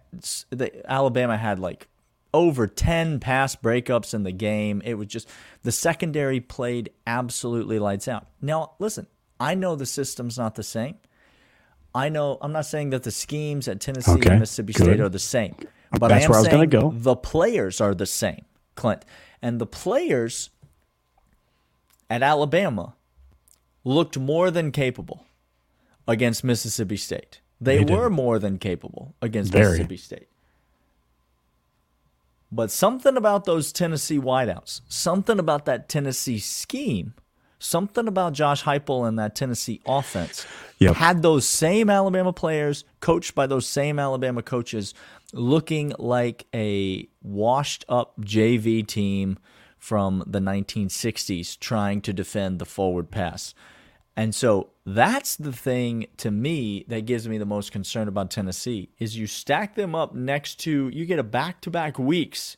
the, 0.51 0.89
Alabama 0.89 1.35
had 1.37 1.59
like 1.59 1.87
over 2.33 2.67
10 2.67 3.19
pass 3.19 3.55
breakups 3.55 4.13
in 4.13 4.23
the 4.23 4.31
game. 4.31 4.81
It 4.85 4.95
was 4.95 5.07
just 5.07 5.29
the 5.63 5.71
secondary 5.71 6.39
played 6.39 6.89
absolutely 7.05 7.79
lights 7.79 8.07
out. 8.07 8.27
Now, 8.41 8.73
listen, 8.79 9.07
I 9.39 9.55
know 9.55 9.75
the 9.75 9.85
system's 9.85 10.37
not 10.37 10.55
the 10.55 10.63
same. 10.63 10.95
I 11.95 12.09
know 12.09 12.37
I'm 12.41 12.51
not 12.51 12.65
saying 12.65 12.89
that 12.89 13.03
the 13.03 13.11
schemes 13.11 13.67
at 13.67 13.79
Tennessee 13.79 14.11
Okay, 14.13 14.31
and 14.31 14.39
Mississippi 14.39 14.73
good. 14.73 14.83
State 14.83 14.99
are 14.99 15.09
the 15.09 15.19
same, 15.19 15.55
but 15.91 16.07
That's 16.07 16.23
I 16.23 16.25
am 16.25 16.29
where 16.31 16.39
I 16.39 16.41
was 16.41 16.49
saying 16.49 16.69
go. 16.69 16.91
the 16.95 17.15
players 17.15 17.79
are 17.79 17.93
the 17.93 18.07
same, 18.07 18.45
Clint. 18.75 19.05
And 19.43 19.59
the 19.61 19.67
players 19.67 20.49
at 22.09 22.23
Alabama 22.23 22.95
looked 23.83 24.17
more 24.17 24.49
than 24.49 24.71
capable 24.71 25.25
against 26.07 26.43
Mississippi 26.43 26.97
State. 26.97 27.41
They, 27.61 27.77
They 27.77 27.83
did. 27.83 27.95
were 27.97 28.09
more 28.09 28.39
than 28.39 28.57
capable 28.57 29.13
against 29.21 29.51
Very. 29.51 29.65
Mississippi 29.65 29.97
State. 29.97 30.27
But 32.55 32.69
something 32.69 33.17
about 33.17 33.45
those 33.45 33.71
Tennessee 33.71 34.19
wideouts, 34.19 34.81
something 34.87 35.39
about 35.39 35.65
that 35.65 35.89
Tennessee 35.89 36.37
scheme, 36.37 37.15
something 37.57 38.07
about 38.07 38.33
Josh 38.33 38.63
Heupel 38.63 39.07
and 39.07 39.17
that 39.17 39.35
Tennessee 39.35 39.81
offense 39.87 40.45
Yep. 40.77 40.95
had 40.95 41.21
those 41.23 41.47
same 41.47 41.89
Alabama 41.89 42.31
players 42.31 42.83
coached 42.99 43.33
by 43.33 43.47
those 43.47 43.65
same 43.65 43.97
Alabama 43.97 44.43
coaches 44.43 44.93
looking 45.33 45.93
like 45.97 46.45
a 46.53 47.07
washed 47.23 47.85
up 47.89 48.13
JV 48.21 48.85
team 48.85 49.39
from 49.79 50.23
the 50.27 50.39
1960s 50.39 51.57
trying 51.59 52.01
to 52.01 52.13
defend 52.13 52.59
the 52.59 52.65
forward 52.65 53.09
pass. 53.09 53.55
And 54.15 54.35
so 54.35 54.69
that's 54.85 55.35
the 55.35 55.51
thing 55.51 56.05
to 56.17 56.29
me 56.29 56.85
that 56.87 57.05
gives 57.05 57.27
me 57.27 57.37
the 57.37 57.45
most 57.45 57.71
concern 57.71 58.07
about 58.07 58.29
Tennessee 58.29 58.89
is 58.99 59.17
you 59.17 59.25
stack 59.25 59.75
them 59.75 59.95
up 59.95 60.13
next 60.13 60.59
to 60.61 60.89
you 60.89 61.05
get 61.05 61.19
a 61.19 61.23
back-to-back 61.23 61.97
weeks 61.97 62.57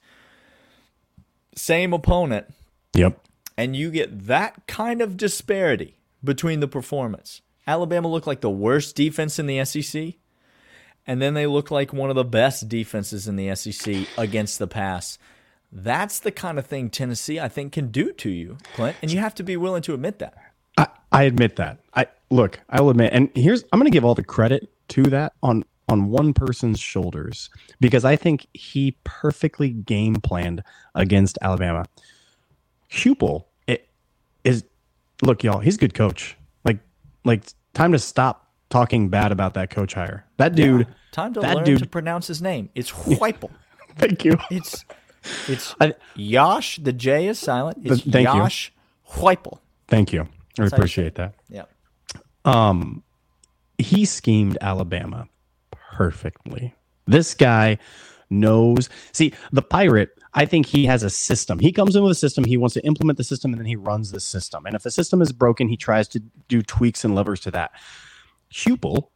same 1.56 1.94
opponent 1.94 2.48
Yep. 2.94 3.20
and 3.58 3.76
you 3.76 3.90
get 3.90 4.28
that 4.28 4.68
kind 4.68 5.02
of 5.02 5.16
disparity 5.16 5.96
between 6.24 6.60
the 6.60 6.68
performance. 6.68 7.42
Alabama 7.68 8.10
looked 8.10 8.28
like 8.28 8.42
the 8.42 8.50
worst 8.50 8.96
defense 8.96 9.40
in 9.40 9.48
the 9.48 9.64
SEC, 9.64 10.16
and 11.08 11.22
then 11.22 11.34
they 11.34 11.48
look 11.48 11.72
like 11.72 11.94
one 11.94 12.10
of 12.10 12.16
the 12.16 12.26
best 12.26 12.68
defenses 12.68 13.28
in 13.28 13.36
the 13.38 13.56
SEC 13.56 14.08
against 14.18 14.60
the 14.60 14.68
pass. 14.68 15.18
That's 15.72 16.20
the 16.20 16.32
kind 16.32 16.60
of 16.60 16.66
thing 16.66 16.90
Tennessee, 16.90 17.40
I 17.40 17.48
think, 17.48 17.74
can 17.74 17.88
do 17.90 18.12
to 18.14 18.30
you, 18.30 18.58
Clint, 18.76 18.98
and 19.02 19.12
you 19.12 19.20
have 19.20 19.36
to 19.36 19.44
be 19.44 19.58
willing 19.58 19.82
to 19.84 19.94
admit 19.94 20.20
that. 20.20 20.36
I, 20.77 20.88
I 21.12 21.24
admit 21.24 21.55
that. 21.58 21.79
I 21.94 22.08
look, 22.29 22.60
I 22.70 22.82
will 22.82 22.89
admit, 22.91 23.12
and 23.13 23.29
here's 23.36 23.63
I'm 23.72 23.79
going 23.79 23.89
to 23.91 23.96
give 23.96 24.05
all 24.05 24.15
the 24.15 24.24
credit 24.24 24.70
to 24.89 25.03
that 25.03 25.34
on 25.44 25.63
on 25.88 26.10
one 26.10 26.34
person's 26.34 26.79
shoulders 26.79 27.50
because 27.79 28.03
I 28.05 28.15
think 28.15 28.48
he 28.53 28.98
perfectly 29.03 29.70
game 29.70 30.15
planned 30.15 30.63
against 30.96 31.38
Alabama. 31.41 31.86
Heupel 32.91 33.46
it 33.67 33.88
is 34.44 34.63
look, 35.22 35.44
y'all, 35.44 35.60
he's 35.60 35.75
a 35.75 35.79
good 35.79 35.94
coach. 35.94 36.38
Like 36.63 36.79
like 37.24 37.44
time 37.74 37.91
to 37.91 38.00
stop 38.00 38.50
talking 38.70 39.10
bad 39.10 39.32
about 39.32 39.53
that 39.53 39.70
coach 39.70 39.94
hire. 39.94 40.25
That 40.38 40.55
dude, 40.55 40.88
Time 41.12 41.34
to 41.36 41.39
that 41.39 41.55
learn 41.55 41.65
dude. 41.65 41.79
to 41.79 41.86
pronounce 41.88 42.27
his 42.27 42.41
name. 42.41 42.70
It's 42.75 42.91
Heupel. 42.91 43.50
thank 43.98 44.25
you. 44.25 44.38
It's 44.50 44.84
it's 45.48 45.75
I- 45.79 45.94
Yosh. 46.15 46.77
The 46.79 46.94
J 46.94 47.27
is 47.27 47.39
silent. 47.39 47.77
It's 47.84 48.01
Th- 48.01 48.13
thank 48.13 48.27
you. 48.27 48.41
Heupel. 49.13 49.60
Thank 49.88 50.12
you. 50.13 50.27
I 50.60 50.64
you 50.64 50.70
say 50.70 50.76
appreciate 50.76 51.16
that. 51.16 51.36
Yeah. 51.50 51.64
Um, 52.44 53.04
he 53.78 54.06
schemed 54.06 54.58
Alabama 54.62 55.28
perfectly. 55.72 56.74
This 57.08 57.34
guy 57.34 57.78
knows. 58.30 58.90
See, 59.12 59.34
the 59.52 59.62
pirate, 59.62 60.18
I 60.34 60.46
think 60.46 60.66
he 60.66 60.86
has 60.86 61.04
a 61.04 61.10
system. 61.10 61.60
He 61.60 61.72
comes 61.72 61.96
in 61.96 62.04
with 62.04 62.12
a 62.12 62.16
system. 62.16 62.44
He 62.44 62.58
wants 62.58 62.74
to 62.74 62.86
implement 62.86 63.18
the 63.18 63.24
system 63.24 63.52
and 63.52 63.60
then 63.60 63.66
he 63.66 63.76
runs 63.76 64.12
the 64.12 64.20
system. 64.20 64.66
And 64.66 64.76
if 64.76 64.84
the 64.84 64.92
system 64.92 65.22
is 65.22 65.32
broken, 65.32 65.68
he 65.68 65.78
tries 65.78 66.08
to 66.10 66.20
do 66.48 66.62
tweaks 66.62 67.04
and 67.04 67.16
levers 67.16 67.40
to 67.42 67.52
that. 67.52 67.72
Heupel, 68.52 69.10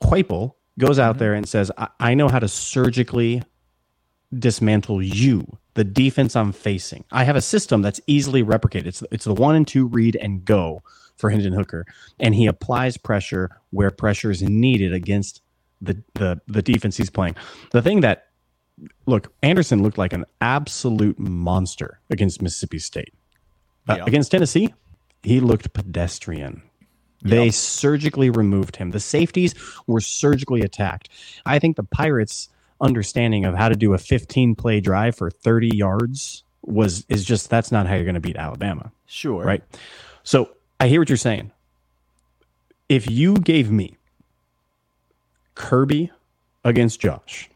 Quaple, 0.00 0.56
goes 0.78 0.98
out 0.98 1.18
there 1.18 1.34
and 1.34 1.48
says, 1.48 1.70
I, 1.76 1.88
I 1.98 2.14
know 2.14 2.28
how 2.28 2.38
to 2.38 2.48
surgically 2.48 3.42
dismantle 4.36 5.02
you, 5.02 5.58
the 5.78 5.84
defense 5.84 6.34
I'm 6.34 6.50
facing. 6.50 7.04
I 7.12 7.22
have 7.22 7.36
a 7.36 7.40
system 7.40 7.82
that's 7.82 8.00
easily 8.08 8.42
replicated. 8.42 8.86
It's 8.86 9.02
it's 9.12 9.24
the 9.26 9.32
one 9.34 9.54
and 9.54 9.66
two 9.66 9.86
read 9.86 10.16
and 10.16 10.44
go 10.44 10.82
for 11.16 11.30
Hendon 11.30 11.52
Hooker, 11.52 11.86
and 12.18 12.34
he 12.34 12.46
applies 12.46 12.96
pressure 12.96 13.48
where 13.70 13.92
pressure 13.92 14.28
is 14.32 14.42
needed 14.42 14.92
against 14.92 15.40
the 15.80 16.02
the 16.14 16.40
the 16.48 16.62
defense 16.62 16.96
he's 16.96 17.10
playing. 17.10 17.36
The 17.70 17.80
thing 17.80 18.00
that 18.00 18.26
look, 19.06 19.32
Anderson 19.44 19.84
looked 19.84 19.98
like 19.98 20.12
an 20.12 20.24
absolute 20.40 21.16
monster 21.16 22.00
against 22.10 22.42
Mississippi 22.42 22.80
State. 22.80 23.14
Uh, 23.88 23.94
Yeah. 23.98 24.04
against 24.06 24.32
Tennessee, 24.32 24.74
he 25.22 25.38
looked 25.38 25.72
pedestrian. 25.74 26.62
They 27.22 27.46
Yep. 27.46 27.54
surgically 27.54 28.30
removed 28.30 28.76
him. 28.76 28.90
The 28.90 29.00
safeties 29.00 29.54
were 29.86 30.00
surgically 30.00 30.60
attacked. 30.62 31.08
I 31.46 31.60
think 31.60 31.76
the 31.76 31.82
Pirates' 31.84 32.48
understanding 32.80 33.44
of 33.44 33.54
how 33.54 33.68
to 33.68 33.74
do 33.76 33.92
a 33.94 33.98
15 33.98 34.54
play 34.54 34.80
drive 34.80 35.16
for 35.16 35.30
30 35.30 35.76
yards 35.76 36.44
was 36.62 37.04
is 37.08 37.24
just 37.24 37.48
that's 37.50 37.72
not 37.72 37.86
how 37.86 37.94
you're 37.94 38.04
going 38.04 38.14
to 38.14 38.20
beat 38.20 38.36
Alabama, 38.36 38.92
Sure. 39.06 39.42
right? 39.44 39.62
So 40.22 40.50
I 40.80 40.88
hear 40.88 41.00
what 41.00 41.08
you're 41.08 41.16
saying. 41.16 41.50
If 42.88 43.10
you 43.10 43.34
gave 43.36 43.70
me 43.70 43.96
Kirby 45.54 46.10
against 46.64 47.00
Josh, 47.00 47.48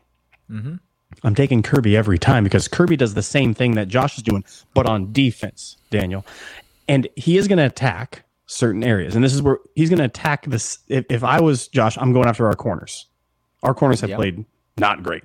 mm-hmm. 0.51 0.77
I'm 1.25 1.35
taking 1.35 1.63
Kirby 1.63 1.97
every 1.97 2.19
time 2.19 2.45
because 2.45 2.69
Kirby 2.69 2.97
does 2.97 3.15
the 3.15 3.23
same 3.23 3.55
thing 3.55 3.75
that 3.75 3.89
Josh 3.89 4.17
is 4.17 4.23
doing, 4.23 4.45
but 4.75 4.87
on 4.89 5.13
defense, 5.13 5.77
Daniel. 5.91 6.25
And 6.89 7.09
he 7.17 7.37
is 7.39 7.47
going 7.49 7.59
to 7.59 7.67
attack 7.67 8.25
certain 8.47 8.83
areas. 8.83 9.15
And 9.15 9.23
this 9.25 9.33
is 9.35 9.41
where 9.41 9.59
he's 9.77 9.89
going 9.89 9.99
to 10.01 10.05
attack 10.05 10.45
this. 10.47 10.79
If, 10.89 11.05
if 11.09 11.23
I 11.25 11.41
was 11.41 11.69
Josh, 11.69 11.97
I'm 11.99 12.13
going 12.13 12.27
after 12.29 12.47
our 12.47 12.55
corners. 12.57 13.07
Our 13.63 13.75
corners 13.75 14.01
have 14.01 14.11
Yep. 14.11 14.17
played 14.19 14.45
not 14.79 15.03
great. 15.03 15.25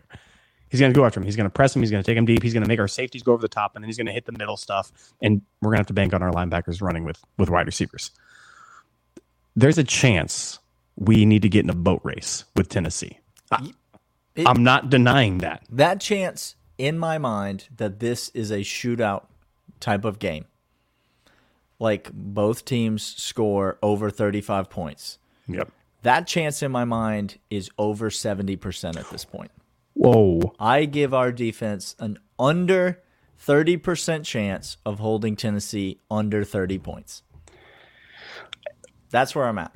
He's 0.69 0.79
going 0.81 0.91
to 0.91 0.97
go 0.97 1.05
after 1.05 1.19
him. 1.19 1.25
He's 1.25 1.35
going 1.37 1.45
to 1.45 1.53
press 1.53 1.75
him. 1.75 1.81
He's 1.81 1.91
going 1.91 2.03
to 2.03 2.05
take 2.05 2.17
him 2.17 2.25
deep. 2.25 2.43
He's 2.43 2.53
going 2.53 2.63
to 2.63 2.67
make 2.67 2.79
our 2.79 2.87
safeties 2.89 3.23
go 3.23 3.31
over 3.33 3.41
the 3.41 3.47
top, 3.47 3.75
and 3.75 3.83
then 3.83 3.87
he's 3.87 3.95
going 3.97 4.07
to 4.07 4.11
hit 4.13 4.25
the 4.25 4.33
middle 4.33 4.57
stuff. 4.57 4.91
And 5.21 5.41
we're 5.61 5.69
going 5.69 5.77
to 5.77 5.81
have 5.81 5.87
to 5.87 5.93
bank 5.93 6.13
on 6.13 6.21
our 6.21 6.31
linebackers 6.31 6.81
running 6.81 7.05
with 7.05 7.23
with 7.37 7.49
wide 7.49 7.65
receivers. 7.65 8.11
There's 9.55 9.77
a 9.77 9.83
chance 9.83 10.59
we 10.97 11.25
need 11.25 11.41
to 11.43 11.49
get 11.49 11.63
in 11.63 11.69
a 11.69 11.75
boat 11.75 12.01
race 12.03 12.43
with 12.55 12.69
Tennessee. 12.69 13.19
I, 13.51 13.71
It- 14.35 14.47
I'm 14.47 14.63
not 14.63 14.89
denying 14.89 15.37
that. 15.39 15.63
That 15.69 15.99
chance 16.01 16.55
in 16.77 16.99
my 16.99 17.17
mind 17.17 17.69
that 17.77 17.99
this 17.99 18.29
is 18.35 18.51
a 18.51 18.59
shootout 18.59 19.25
type 19.79 20.05
of 20.05 20.19
game. 20.19 20.45
Like 21.79 22.09
both 22.11 22.65
teams 22.65 23.03
score 23.03 23.77
over 23.81 24.09
35 24.09 24.69
points. 24.69 25.17
Yep. 25.47 25.71
That 26.03 26.27
chance 26.27 26.61
in 26.63 26.71
my 26.71 26.85
mind 26.85 27.37
is 27.49 27.69
over 27.77 28.09
70% 28.09 28.97
at 28.97 29.09
this 29.09 29.25
point. 29.25 29.51
Whoa. 29.93 30.53
I 30.59 30.85
give 30.85 31.13
our 31.13 31.31
defense 31.31 31.95
an 31.99 32.19
under 32.37 33.01
30% 33.45 34.23
chance 34.23 34.77
of 34.85 34.99
holding 34.99 35.35
Tennessee 35.35 35.99
under 36.09 36.43
30 36.43 36.77
points. 36.79 37.23
That's 39.09 39.35
where 39.35 39.45
I'm 39.45 39.57
at. 39.57 39.73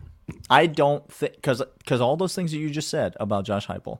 I 0.49 0.65
don't 0.67 1.11
think 1.11 1.35
because 1.35 1.61
because 1.79 1.99
all 2.01 2.15
those 2.15 2.35
things 2.35 2.51
that 2.51 2.57
you 2.57 2.69
just 2.69 2.89
said 2.89 3.15
about 3.19 3.43
Josh 3.45 3.67
Heupel, 3.67 3.99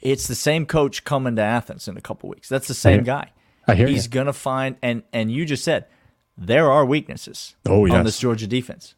it's 0.00 0.28
the 0.28 0.34
same 0.34 0.66
coach 0.66 1.04
coming 1.04 1.36
to 1.36 1.42
Athens 1.42 1.88
in 1.88 1.96
a 1.96 2.00
couple 2.00 2.28
weeks. 2.28 2.48
That's 2.48 2.68
the 2.68 2.74
same 2.74 2.94
hear- 2.98 3.02
guy. 3.04 3.32
I 3.66 3.74
hear 3.74 3.86
He's 3.88 4.04
you. 4.04 4.10
gonna 4.10 4.32
find 4.32 4.76
and 4.82 5.02
and 5.12 5.30
you 5.30 5.44
just 5.44 5.62
said 5.64 5.86
there 6.36 6.70
are 6.70 6.86
weaknesses 6.86 7.54
Oh, 7.66 7.82
on 7.82 7.88
yes. 7.90 8.04
this 8.04 8.18
Georgia 8.20 8.46
defense. 8.46 8.94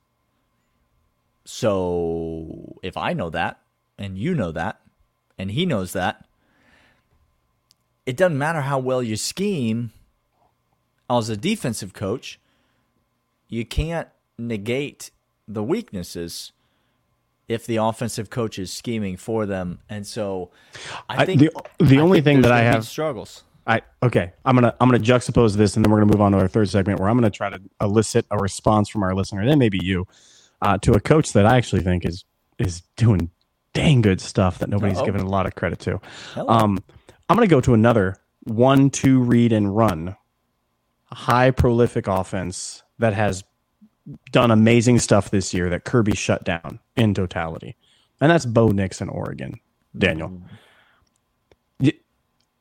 So 1.45 2.79
if 2.83 2.97
I 2.97 3.13
know 3.13 3.31
that 3.31 3.61
and 3.99 4.17
you 4.17 4.35
know 4.35 4.53
that 4.53 4.81
and 5.39 5.51
he 5.51 5.67
knows 5.67 5.93
that, 5.93 6.25
it 8.07 8.17
doesn't 8.17 8.39
matter 8.39 8.63
how 8.63 8.79
well 8.79 9.03
you 9.03 9.17
scheme 9.17 9.93
as 11.09 11.29
a 11.29 11.37
defensive 11.37 11.93
coach, 11.93 12.39
you 13.49 13.65
can't 13.65 14.09
negate 14.39 15.11
the 15.49 15.63
weaknesses 15.63 16.53
if 17.49 17.67
the 17.67 17.76
offensive 17.76 18.31
coach 18.31 18.59
is 18.59 18.73
scheming 18.73 19.17
for 19.17 19.45
them. 19.45 19.81
And 19.89 20.07
so 20.07 20.50
I 21.09 21.23
I- 21.23 21.26
think 21.26 21.41
the- 21.41 21.53
the 21.85 21.99
I 21.99 22.00
only 22.00 22.19
think 22.19 22.25
thing 22.37 22.43
that 22.43 22.53
I 22.53 22.61
have- 22.63 22.87
struggles. 22.87 23.43
I 23.67 23.83
okay. 24.03 24.33
I'm 24.45 24.55
gonna 24.57 24.75
I'm 24.81 24.89
gonna 24.91 25.03
juxtapose 25.03 25.55
this, 25.57 25.76
and 25.76 25.85
then 25.85 25.93
we're 25.93 25.99
gonna 26.00 26.13
move 26.13 26.23
on 26.23 26.33
to 26.33 26.39
our 26.39 26.49
third 26.49 26.69
segment, 26.71 26.99
where 26.99 27.09
I'm 27.09 27.17
gonna 27.17 27.29
try 27.31 27.50
to 27.50 27.61
elicit 27.81 28.25
a 28.31 28.39
response 28.39 28.89
from 28.89 29.03
our 29.03 29.15
listener, 29.15 29.45
then 29.45 29.59
maybe 29.59 29.79
you, 29.83 30.07
uh, 30.63 30.79
to 30.79 30.93
a 30.93 31.01
coach 31.01 31.33
that 31.33 31.47
I 31.47 31.57
actually 31.57 31.83
think 31.83 32.05
is 32.05 32.25
is 32.59 32.83
doing 32.97 33.31
dang 33.73 34.03
good 34.03 34.21
stuff 34.21 34.59
that 34.59 34.69
nobody's 34.69 34.99
Uh-oh. 34.99 35.07
given 35.07 35.21
a 35.23 35.29
lot 35.29 35.47
of 35.47 35.55
credit 35.55 35.79
to. 35.81 36.01
Um, 36.37 36.79
I'm 37.29 37.37
gonna 37.37 37.47
go 37.47 37.61
to 37.61 37.75
another 37.75 38.17
one, 38.45 38.91
two, 38.91 39.21
read 39.21 39.53
and 39.53 39.75
run, 39.75 40.17
high 41.07 41.51
prolific 41.51 42.07
offense 42.07 42.83
that 42.99 43.15
has 43.15 43.45
done 44.33 44.51
amazing 44.51 44.99
stuff 44.99 45.31
this 45.31 45.55
year 45.55 45.71
that 45.71 45.85
Kirby 45.85 46.15
shut 46.15 46.45
down 46.45 46.81
in 46.97 47.15
totality, 47.15 47.77
and 48.21 48.31
that's 48.31 48.47
Bo 48.47 48.69
Nix 48.69 49.01
in 49.01 49.09
Oregon. 49.09 49.61
Daniel, 49.97 50.33
Y- 51.81 51.93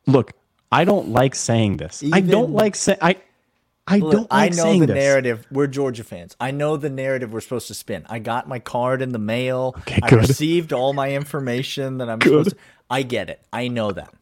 look, 0.08 0.34
I 0.72 0.84
don't 0.84 1.10
like 1.10 1.36
saying 1.36 1.78
this. 1.78 2.04
I 2.12 2.22
don't 2.22 2.52
like 2.52 2.76
saying 2.76 3.00
I. 3.02 3.18
I 3.92 3.98
Look, 3.98 4.12
don't 4.12 4.32
like 4.32 4.54
I 4.54 4.56
know 4.56 4.80
the 4.80 4.86
this. 4.86 4.94
narrative. 4.96 5.48
We're 5.52 5.66
Georgia 5.68 6.04
fans. 6.04 6.36
I 6.40 6.52
know 6.52 6.78
the 6.78 6.92
narrative 6.92 7.34
we're 7.34 7.42
supposed 7.42 7.68
to 7.70 7.74
spin. 7.74 8.06
I 8.08 8.20
got 8.20 8.48
my 8.48 8.60
card 8.60 9.02
in 9.02 9.12
the 9.14 9.20
mail. 9.20 9.74
Okay, 9.80 10.00
I 10.04 10.10
received 10.14 10.74
all 10.74 10.94
my 10.94 11.12
information 11.14 11.98
that 11.98 12.08
I'm 12.10 12.20
Good. 12.20 12.30
supposed 12.30 12.50
to. 12.52 12.58
I 12.90 13.02
get 13.02 13.30
it. 13.32 13.44
I 13.52 13.68
know 13.68 13.92
that. 13.92 14.14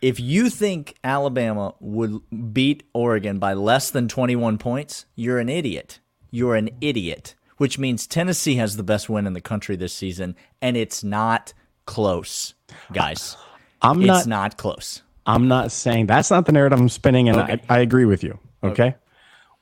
If 0.00 0.18
you 0.20 0.48
think 0.50 0.94
Alabama 1.04 1.74
would 1.80 2.20
beat 2.54 2.84
Oregon 2.94 3.38
by 3.38 3.52
less 3.54 3.90
than 3.90 4.08
21 4.08 4.56
points, 4.58 5.04
you're 5.14 5.38
an 5.38 5.48
idiot. 5.48 6.00
You're 6.30 6.54
an 6.56 6.70
idiot, 6.80 7.34
which 7.58 7.78
means 7.78 8.06
Tennessee 8.06 8.56
has 8.56 8.76
the 8.76 8.82
best 8.82 9.08
win 9.08 9.26
in 9.26 9.32
the 9.34 9.40
country 9.40 9.76
this 9.76 9.92
season, 9.94 10.34
and 10.62 10.76
it's 10.76 11.04
not 11.04 11.52
close, 11.86 12.54
guys. 12.92 13.36
I'm 13.82 14.00
it's 14.00 14.06
not. 14.06 14.26
not 14.26 14.56
close. 14.56 15.02
I'm 15.26 15.48
not 15.48 15.72
saying 15.72 16.06
that's 16.06 16.30
not 16.30 16.46
the 16.46 16.52
narrative 16.52 16.78
I'm 16.78 16.88
spinning, 16.88 17.28
and 17.28 17.38
Okay. 17.38 17.60
I, 17.68 17.76
I 17.76 17.78
agree 17.80 18.04
with 18.04 18.22
you. 18.22 18.38
Okay? 18.62 18.94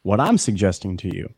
What 0.03 0.21
I'm 0.21 0.39
suggesting 0.39 0.97
to 0.99 1.15
you 1.15 1.33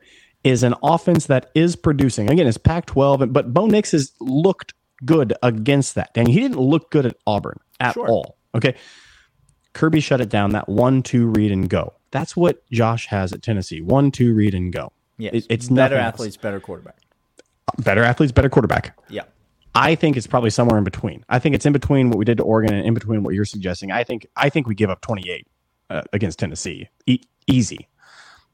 is 0.44 0.62
an 0.62 0.74
offense 0.82 1.26
that 1.26 1.50
is 1.54 1.76
producing. 1.76 2.30
Again, 2.30 2.46
it's 2.46 2.58
Pac-12, 2.58 3.32
but 3.32 3.52
Bo 3.54 3.66
Nix 3.66 3.92
has 3.92 4.12
looked 4.20 4.74
good 5.04 5.34
against 5.42 5.94
that. 5.96 6.10
And 6.14 6.28
he 6.28 6.40
didn't 6.40 6.58
look 6.60 6.90
good 6.90 7.06
at 7.06 7.16
Auburn 7.26 7.58
at 7.80 7.94
Sure. 7.94 8.08
all. 8.08 8.36
Okay. 8.54 8.74
Kirby 9.72 10.00
shut 10.00 10.20
it 10.20 10.28
down. 10.28 10.50
That 10.50 10.68
one, 10.68 11.02
two, 11.02 11.26
read 11.26 11.52
and 11.52 11.68
go. 11.68 11.92
That's 12.12 12.36
what 12.36 12.68
Josh 12.70 13.06
has 13.06 13.32
at 13.32 13.42
Tennessee. 13.42 13.80
One, 13.82 14.10
two, 14.10 14.34
read 14.34 14.54
and 14.54 14.72
go. 14.72 14.92
Yes. 15.18 15.34
It- 15.34 15.46
it's 15.50 15.68
better 15.68 15.94
nothing 15.96 15.98
else. 15.98 16.14
athletes, 16.14 16.36
better 16.36 16.60
quarterback. 16.60 16.96
Better 17.78 18.02
athletes, 18.04 18.32
better 18.32 18.48
quarterback. 18.48 18.96
Yeah. 19.08 19.22
I 19.76 19.94
think 19.94 20.16
it's 20.16 20.26
probably 20.26 20.50
somewhere 20.50 20.78
in 20.78 20.84
between. 20.84 21.24
I 21.28 21.38
think 21.38 21.54
it's 21.54 21.66
in 21.66 21.72
between 21.72 22.08
what 22.10 22.18
we 22.18 22.24
did 22.24 22.38
to 22.38 22.44
Oregon 22.44 22.74
and 22.74 22.86
in 22.86 22.94
between 22.94 23.22
what 23.22 23.34
you're 23.34 23.44
suggesting. 23.44 23.92
I 23.92 24.04
think 24.04 24.26
I 24.36 24.48
think 24.48 24.66
we 24.66 24.74
give 24.74 24.90
up 24.90 25.00
28 25.02 25.46
uh, 25.90 26.02
against 26.12 26.38
Tennessee, 26.38 26.88
e- 27.06 27.20
easy. 27.46 27.88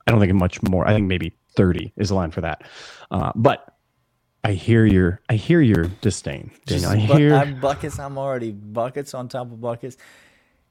I 0.06 0.10
don't 0.10 0.20
think 0.20 0.32
much 0.34 0.62
more. 0.62 0.86
I 0.86 0.92
think 0.92 1.06
maybe 1.06 1.32
30 1.56 1.92
is 1.96 2.08
the 2.08 2.14
line 2.16 2.30
for 2.32 2.40
that. 2.40 2.62
Uh, 3.10 3.30
but 3.36 3.76
I 4.44 4.52
hear 4.52 4.84
your 4.84 5.20
I 5.28 5.34
hear 5.34 5.60
your 5.60 5.84
disdain, 6.00 6.50
Daniel. 6.66 6.90
I 6.90 7.06
Bu- 7.06 7.14
hear 7.14 7.34
I'm 7.34 7.60
buckets. 7.60 7.98
I'm 8.00 8.18
already 8.18 8.50
buckets 8.50 9.14
on 9.14 9.28
top 9.28 9.52
of 9.52 9.60
buckets. 9.60 9.96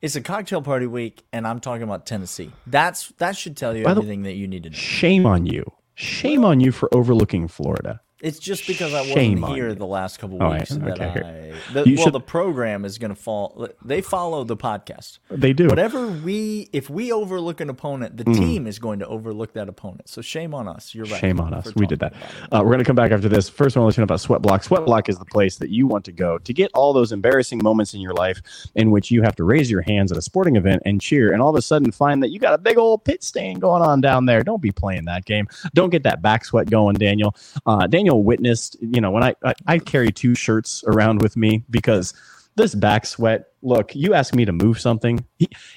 It's 0.02 0.16
a 0.16 0.22
cocktail 0.22 0.62
party 0.64 0.88
week, 0.88 1.24
and 1.32 1.48
I'm 1.48 1.60
talking 1.60 1.84
about 1.84 2.06
Tennessee. 2.06 2.52
That's 2.68 3.10
that 3.20 3.38
should 3.38 3.56
tell 3.56 3.76
you 3.78 3.84
By 3.86 3.94
the- 3.94 4.02
everything 4.02 4.24
that 4.24 4.34
you 4.34 4.48
need 4.48 4.64
to 4.64 4.70
know. 4.72 4.76
shame 4.76 5.26
on 5.26 5.46
you. 5.46 5.64
Shame 5.96 6.44
on 6.44 6.60
you 6.60 6.72
for 6.72 6.90
overlooking 6.94 7.48
Florida. 7.48 8.02
It's 8.22 8.40
just 8.40 8.68
because 8.68 8.94
I 8.94 9.02
wasn't 9.02 9.46
here 9.50 9.70
you. 9.70 9.76
the 9.76 9.86
last 9.86 10.18
couple 10.20 10.42
Oh, 10.42 10.52
weeks 10.52 10.72
yeah, 10.72 10.78
that 10.86 11.02
okay, 11.02 11.54
I. 11.70 11.74
The, 11.74 11.84
well, 11.96 12.04
should- 12.06 12.14
the 12.14 12.20
program 12.20 12.86
is 12.86 12.98
going 12.98 13.10
to 13.14 13.16
fall. 13.22 13.68
They 13.84 14.02
follow 14.02 14.44
the 14.44 14.56
podcast. 14.58 15.20
They 15.30 15.54
do. 15.54 15.68
Whatever 15.68 16.08
we, 16.08 16.70
if 16.72 16.90
we 16.90 17.12
overlook 17.12 17.62
an 17.62 17.70
opponent, 17.70 18.18
the 18.18 18.24
team 18.26 18.68
is 18.68 18.80
going 18.80 19.00
to 19.00 19.08
overlook 19.08 19.54
that 19.54 19.68
opponent. 19.70 20.08
So 20.10 20.22
shame 20.22 20.54
on 20.54 20.68
us. 20.68 20.94
You're 20.94 21.06
right. 21.06 21.20
Shame 21.20 21.40
on 21.40 21.54
us. 21.54 21.74
We 21.76 21.86
did 21.88 22.00
that. 22.00 22.14
talking 22.14 22.28
about 22.38 22.44
it. 22.44 22.54
Uh, 22.54 22.64
we're 22.64 22.72
going 22.72 22.80
to 22.80 22.86
come 22.86 22.96
back 22.96 23.12
after 23.12 23.28
this. 23.30 23.50
First, 23.50 23.76
I 23.76 23.80
want 23.80 23.94
to 23.96 24.02
let 24.02 24.10
you 24.10 24.16
know 24.16 24.16
about 24.32 24.42
Sweatblock. 24.42 24.68
Sweatblock 24.68 25.10
is 25.10 25.18
the 25.18 25.26
place 25.26 25.58
that 25.58 25.70
you 25.70 25.88
want 25.88 26.06
to 26.06 26.12
go 26.12 26.38
to 26.38 26.54
get 26.54 26.70
all 26.74 26.94
those 26.94 27.12
embarrassing 27.12 27.60
moments 27.64 27.94
in 27.94 28.02
your 28.02 28.14
life 28.14 28.42
in 28.76 28.92
which 28.92 29.10
you 29.12 29.22
have 29.24 29.36
to 29.38 29.44
raise 29.44 29.70
your 29.72 29.82
hands 29.82 30.12
at 30.12 30.18
a 30.18 30.22
sporting 30.22 30.56
event 30.58 30.82
and 30.86 31.02
cheer, 31.02 31.34
and 31.34 31.42
all 31.42 31.50
of 31.50 31.56
a 31.56 31.62
sudden 31.62 31.92
find 31.92 32.22
that 32.22 32.30
you 32.30 32.40
got 32.40 32.54
a 32.54 32.58
big 32.58 32.78
old 32.78 33.04
pit 33.04 33.24
stain 33.24 33.58
going 33.60 33.82
on 33.82 34.00
down 34.02 34.26
there. 34.26 34.44
Don't 34.44 34.62
be 34.62 34.72
playing 34.72 35.06
that 35.06 35.26
game. 35.26 35.48
Don't 35.74 35.90
get 35.90 36.04
that 36.04 36.22
back 36.22 36.46
sweat 36.46 36.70
going, 36.70 36.96
Daniel. 36.96 37.36
Uh, 37.66 37.88
Daniel 37.88 38.11
witnessed, 38.16 38.78
you 38.82 39.02
know, 39.02 39.12
when 39.12 39.24
I, 39.24 39.36
I 39.44 39.54
I 39.68 39.80
carry 39.80 40.12
two 40.12 40.36
shirts 40.36 40.84
around 40.88 41.22
with 41.22 41.38
me 41.38 41.64
because 41.70 42.14
this 42.56 42.76
back 42.76 43.06
sweat. 43.06 43.48
Look, 43.62 43.96
you 43.96 44.14
ask 44.14 44.34
me 44.34 44.46
to 44.46 44.52
move 44.52 44.80
something. 44.80 45.24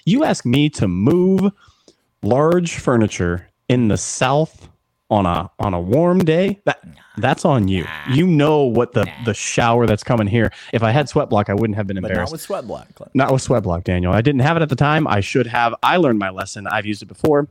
You 0.04 0.24
ask 0.24 0.44
me 0.44 0.70
to 0.70 0.88
move 0.88 1.52
large 2.22 2.76
furniture 2.76 3.48
in 3.68 3.88
the 3.88 3.96
south 3.96 4.68
on 5.10 5.26
a 5.26 5.50
on 5.58 5.74
a 5.74 5.80
warm 5.80 6.24
day, 6.24 6.60
that 6.64 6.82
that's 7.18 7.44
on 7.44 7.68
you. 7.68 7.86
You 8.10 8.26
know 8.26 8.62
what 8.62 8.92
the 8.92 9.06
the 9.24 9.34
shower 9.34 9.86
that's 9.86 10.02
coming 10.02 10.26
here. 10.26 10.52
If 10.72 10.82
I 10.82 10.90
had 10.90 11.08
sweat 11.08 11.28
block, 11.28 11.50
I 11.50 11.54
wouldn't 11.54 11.76
have 11.76 11.86
been 11.86 12.00
but 12.00 12.10
embarrassed. 12.10 12.30
not 12.30 12.32
with 12.32 12.40
sweat 12.40 12.66
block. 12.66 12.94
Clint. 12.94 13.14
Not 13.14 13.32
with 13.32 13.42
sweat 13.42 13.62
block, 13.62 13.84
Daniel. 13.84 14.12
I 14.12 14.22
didn't 14.22 14.40
have 14.40 14.56
it 14.56 14.62
at 14.62 14.68
the 14.68 14.76
time. 14.76 15.06
I 15.06 15.20
should 15.20 15.46
have. 15.46 15.74
I 15.82 15.98
learned 15.98 16.18
my 16.18 16.30
lesson. 16.30 16.66
I've 16.66 16.86
used 16.86 17.02
it 17.02 17.06
before. 17.06 17.48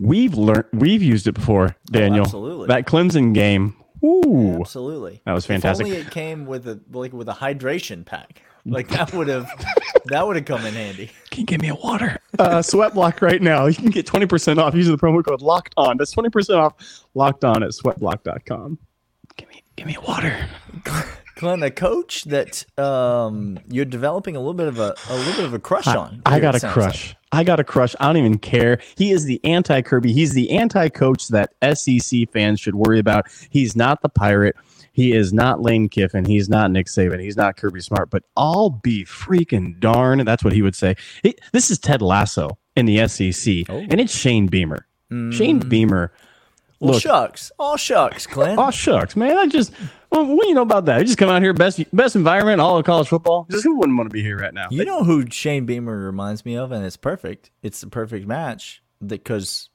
We've 0.00 0.34
learned. 0.34 0.64
We've 0.72 1.02
used 1.02 1.26
it 1.26 1.32
before, 1.32 1.76
oh, 1.76 1.92
Daniel. 1.92 2.22
Oh, 2.22 2.24
absolutely. 2.24 2.66
That 2.68 2.86
Clemson 2.86 3.34
game. 3.34 3.76
Ooh, 4.04 4.58
Absolutely. 4.60 5.22
That 5.24 5.32
was 5.32 5.46
fantastic. 5.46 5.86
If 5.86 5.92
only 5.92 6.06
it 6.06 6.10
came 6.10 6.44
with 6.46 6.68
a 6.68 6.80
like 6.92 7.12
with 7.12 7.28
a 7.28 7.32
hydration 7.32 8.04
pack. 8.04 8.42
Like 8.66 8.88
that 8.88 9.12
would 9.12 9.28
have 9.28 9.50
that 10.06 10.26
would 10.26 10.36
have 10.36 10.44
come 10.44 10.64
in 10.64 10.74
handy. 10.74 11.10
can 11.30 11.40
you 11.40 11.46
give 11.46 11.60
me 11.60 11.68
a 11.68 11.74
water? 11.74 12.18
Uh, 12.38 12.62
sweat 12.62 12.94
block 12.94 13.20
right 13.22 13.40
now. 13.42 13.66
You 13.66 13.74
can 13.74 13.90
get 13.90 14.06
twenty 14.06 14.26
percent 14.26 14.58
off 14.58 14.74
using 14.74 14.94
the 14.96 15.00
promo 15.00 15.24
code 15.24 15.42
Locked 15.42 15.74
On. 15.76 15.96
That's 15.96 16.10
twenty 16.12 16.30
percent 16.30 16.58
off. 16.58 16.74
Locked 17.14 17.44
On 17.44 17.62
at 17.62 17.70
sweatblock.com. 17.70 18.78
Give 19.36 19.48
me, 19.48 19.62
give 19.76 19.86
me 19.86 19.96
a 19.96 20.00
water. 20.00 20.48
Clint, 21.36 21.62
a 21.62 21.70
coach 21.70 22.24
that 22.24 22.64
um, 22.78 23.58
you're 23.68 23.84
developing 23.84 24.36
a 24.36 24.38
little 24.38 24.54
bit 24.54 24.68
of 24.68 24.78
a 24.78 24.94
a 25.08 25.16
little 25.16 25.34
bit 25.34 25.44
of 25.44 25.54
a 25.54 25.58
crush 25.58 25.86
on. 25.86 26.22
I 26.26 26.40
got 26.40 26.54
a 26.54 26.60
crush. 26.68 27.16
I 27.32 27.42
got 27.44 27.58
a 27.58 27.64
crush. 27.64 27.94
I 27.98 28.06
don't 28.06 28.16
even 28.18 28.38
care. 28.38 28.78
He 28.96 29.10
is 29.10 29.24
the 29.24 29.40
anti 29.44 29.82
Kirby. 29.82 30.12
He's 30.12 30.32
the 30.32 30.50
anti 30.52 30.88
coach 30.88 31.28
that 31.28 31.52
SEC 31.76 32.30
fans 32.32 32.60
should 32.60 32.76
worry 32.76 32.98
about. 32.98 33.26
He's 33.50 33.74
not 33.74 34.02
the 34.02 34.08
pirate. 34.08 34.56
He 34.92 35.12
is 35.12 35.32
not 35.32 35.60
Lane 35.60 35.88
Kiffin. 35.88 36.24
He's 36.24 36.48
not 36.48 36.70
Nick 36.70 36.86
Saban. 36.86 37.20
He's 37.20 37.36
not 37.36 37.56
Kirby 37.56 37.80
Smart. 37.80 38.10
But 38.10 38.22
I'll 38.36 38.70
be 38.70 39.04
freaking 39.04 39.80
darn. 39.80 40.24
That's 40.24 40.44
what 40.44 40.52
he 40.52 40.62
would 40.62 40.76
say. 40.76 40.94
He, 41.24 41.34
this 41.52 41.68
is 41.70 41.78
Ted 41.80 42.00
Lasso 42.00 42.58
in 42.76 42.86
the 42.86 43.08
SEC, 43.08 43.68
Oh. 43.68 43.78
and 43.90 44.00
it's 44.00 44.16
Shane 44.16 44.46
Beamer. 44.46 44.86
Shane 45.30 45.58
Beamer. 45.60 46.12
Well, 46.80 46.98
shucks. 46.98 47.50
All 47.58 47.76
shucks, 47.76 48.26
Clint. 48.26 48.58
Oh 48.58 48.70
shucks, 48.70 49.16
man! 49.16 49.36
I 49.38 49.46
just 49.46 49.72
well, 50.14 50.24
what 50.36 50.42
do 50.42 50.48
you 50.48 50.54
know 50.54 50.62
about 50.62 50.84
that? 50.86 51.00
You 51.00 51.04
just 51.06 51.18
come 51.18 51.28
out 51.28 51.42
here, 51.42 51.52
best 51.52 51.82
best 51.94 52.16
environment, 52.16 52.60
all 52.60 52.78
of 52.78 52.84
college 52.84 53.08
football. 53.08 53.46
Just 53.50 53.64
who 53.64 53.76
wouldn't 53.76 53.98
want 53.98 54.08
to 54.08 54.14
be 54.14 54.22
here 54.22 54.38
right 54.38 54.54
now? 54.54 54.68
You 54.70 54.84
know 54.84 55.02
who 55.04 55.28
Shane 55.30 55.66
Beamer 55.66 55.96
reminds 55.96 56.44
me 56.44 56.56
of, 56.56 56.72
and 56.72 56.84
it's 56.84 56.96
perfect. 56.96 57.50
It's 57.62 57.80
the 57.80 57.88
perfect 57.88 58.26
match 58.26 58.82
because 59.04 59.68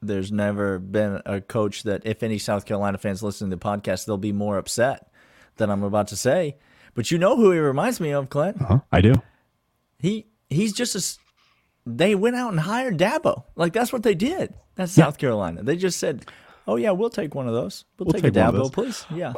there's 0.00 0.30
never 0.30 0.78
been 0.78 1.20
a 1.26 1.40
coach 1.40 1.82
that, 1.82 2.02
if 2.04 2.22
any 2.22 2.38
South 2.38 2.64
Carolina 2.66 2.98
fans 2.98 3.22
listen 3.22 3.50
to 3.50 3.56
the 3.56 3.60
podcast, 3.60 4.06
they'll 4.06 4.16
be 4.16 4.30
more 4.32 4.56
upset 4.58 5.10
than 5.56 5.70
I'm 5.70 5.82
about 5.82 6.06
to 6.08 6.16
say. 6.16 6.56
But 6.94 7.10
you 7.10 7.18
know 7.18 7.36
who 7.36 7.50
he 7.50 7.58
reminds 7.58 7.98
me 7.98 8.12
of, 8.12 8.28
Clint? 8.30 8.58
Huh? 8.60 8.80
I 8.92 9.00
do. 9.00 9.14
He 9.98 10.26
he's 10.50 10.72
just 10.72 10.94
a. 10.94 10.98
s- 10.98 11.18
They 11.86 12.14
went 12.14 12.36
out 12.36 12.50
and 12.50 12.60
hired 12.60 12.98
Dabo. 12.98 13.44
Like 13.56 13.72
that's 13.72 13.92
what 13.92 14.02
they 14.02 14.14
did. 14.14 14.54
That's 14.76 14.92
South 14.92 15.18
Carolina. 15.18 15.62
They 15.64 15.76
just 15.76 15.98
said, 15.98 16.26
"Oh 16.68 16.76
yeah, 16.76 16.92
we'll 16.92 17.10
take 17.10 17.34
one 17.34 17.48
of 17.48 17.54
those. 17.54 17.84
We'll, 17.98 18.06
We'll 18.06 18.12
take, 18.14 18.22
take 18.22 18.36
a 18.36 18.38
Dabo, 18.38 18.72
please." 18.72 19.04
Yeah, 19.12 19.32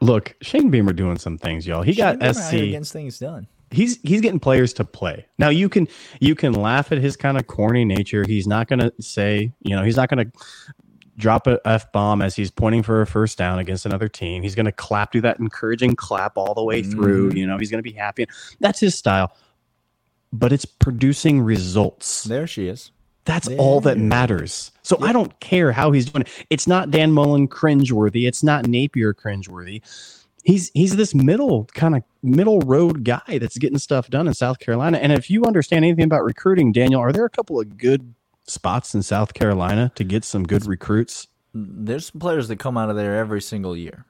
Look, 0.00 0.34
Shane 0.40 0.70
Beamer 0.70 0.92
doing 0.92 1.18
some 1.18 1.36
things, 1.36 1.66
y'all. 1.66 1.82
He 1.82 1.94
got 1.94 2.22
Shane 2.22 2.32
Beamer 2.32 2.34
SC. 2.34 2.70
gets 2.70 2.92
things 2.92 3.18
done. 3.18 3.46
He's 3.70 4.00
he's 4.02 4.20
getting 4.20 4.40
players 4.40 4.72
to 4.74 4.84
play. 4.84 5.26
Now 5.38 5.48
you 5.48 5.68
can 5.68 5.86
you 6.20 6.34
can 6.34 6.54
laugh 6.54 6.90
at 6.90 6.98
his 6.98 7.16
kind 7.16 7.38
of 7.38 7.46
corny 7.46 7.84
nature. 7.84 8.24
He's 8.26 8.46
not 8.46 8.66
going 8.66 8.80
to 8.80 8.92
say, 9.00 9.52
you 9.62 9.76
know, 9.76 9.84
he's 9.84 9.96
not 9.96 10.08
going 10.08 10.26
to 10.26 10.32
drop 11.20 11.46
a 11.46 11.60
f 11.64 11.92
bomb 11.92 12.20
as 12.22 12.34
he's 12.34 12.50
pointing 12.50 12.82
for 12.82 13.00
a 13.02 13.06
first 13.06 13.38
down 13.38 13.60
against 13.60 13.86
another 13.86 14.08
team. 14.08 14.42
He's 14.42 14.56
going 14.56 14.66
to 14.66 14.72
clap, 14.72 15.12
do 15.12 15.20
that 15.20 15.38
encouraging 15.38 15.94
clap 15.94 16.36
all 16.36 16.54
the 16.54 16.64
way 16.64 16.82
through. 16.82 17.28
Mm-hmm. 17.28 17.36
You 17.36 17.46
know, 17.46 17.58
he's 17.58 17.70
going 17.70 17.82
to 17.82 17.88
be 17.88 17.96
happy. 17.96 18.26
That's 18.58 18.80
his 18.80 18.96
style. 18.96 19.36
But 20.32 20.52
it's 20.52 20.64
producing 20.64 21.40
results. 21.40 22.24
There 22.24 22.46
she 22.46 22.66
is. 22.66 22.90
That's 23.24 23.48
all 23.48 23.80
that 23.82 23.98
matters. 23.98 24.72
So 24.82 24.98
I 25.00 25.12
don't 25.12 25.38
care 25.40 25.72
how 25.72 25.92
he's 25.92 26.06
doing 26.06 26.22
it. 26.22 26.46
It's 26.50 26.66
not 26.66 26.90
Dan 26.90 27.12
Mullen 27.12 27.48
cringeworthy. 27.48 28.26
It's 28.26 28.42
not 28.42 28.66
Napier 28.66 29.14
cringeworthy. 29.14 29.82
He's 30.42 30.70
he's 30.72 30.96
this 30.96 31.14
middle 31.14 31.66
kind 31.74 31.96
of 31.96 32.02
middle 32.22 32.60
road 32.60 33.04
guy 33.04 33.38
that's 33.38 33.58
getting 33.58 33.78
stuff 33.78 34.08
done 34.08 34.26
in 34.26 34.34
South 34.34 34.58
Carolina. 34.58 34.98
And 34.98 35.12
if 35.12 35.30
you 35.30 35.44
understand 35.44 35.84
anything 35.84 36.04
about 36.04 36.24
recruiting, 36.24 36.72
Daniel, 36.72 37.00
are 37.00 37.12
there 37.12 37.26
a 37.26 37.30
couple 37.30 37.60
of 37.60 37.76
good 37.76 38.14
spots 38.46 38.94
in 38.94 39.02
South 39.02 39.34
Carolina 39.34 39.92
to 39.96 40.04
get 40.04 40.24
some 40.24 40.44
good 40.44 40.66
recruits? 40.66 41.28
There's 41.52 42.06
some 42.10 42.20
players 42.20 42.48
that 42.48 42.56
come 42.56 42.78
out 42.78 42.90
of 42.90 42.96
there 42.96 43.18
every 43.18 43.42
single 43.42 43.76
year. 43.76 44.06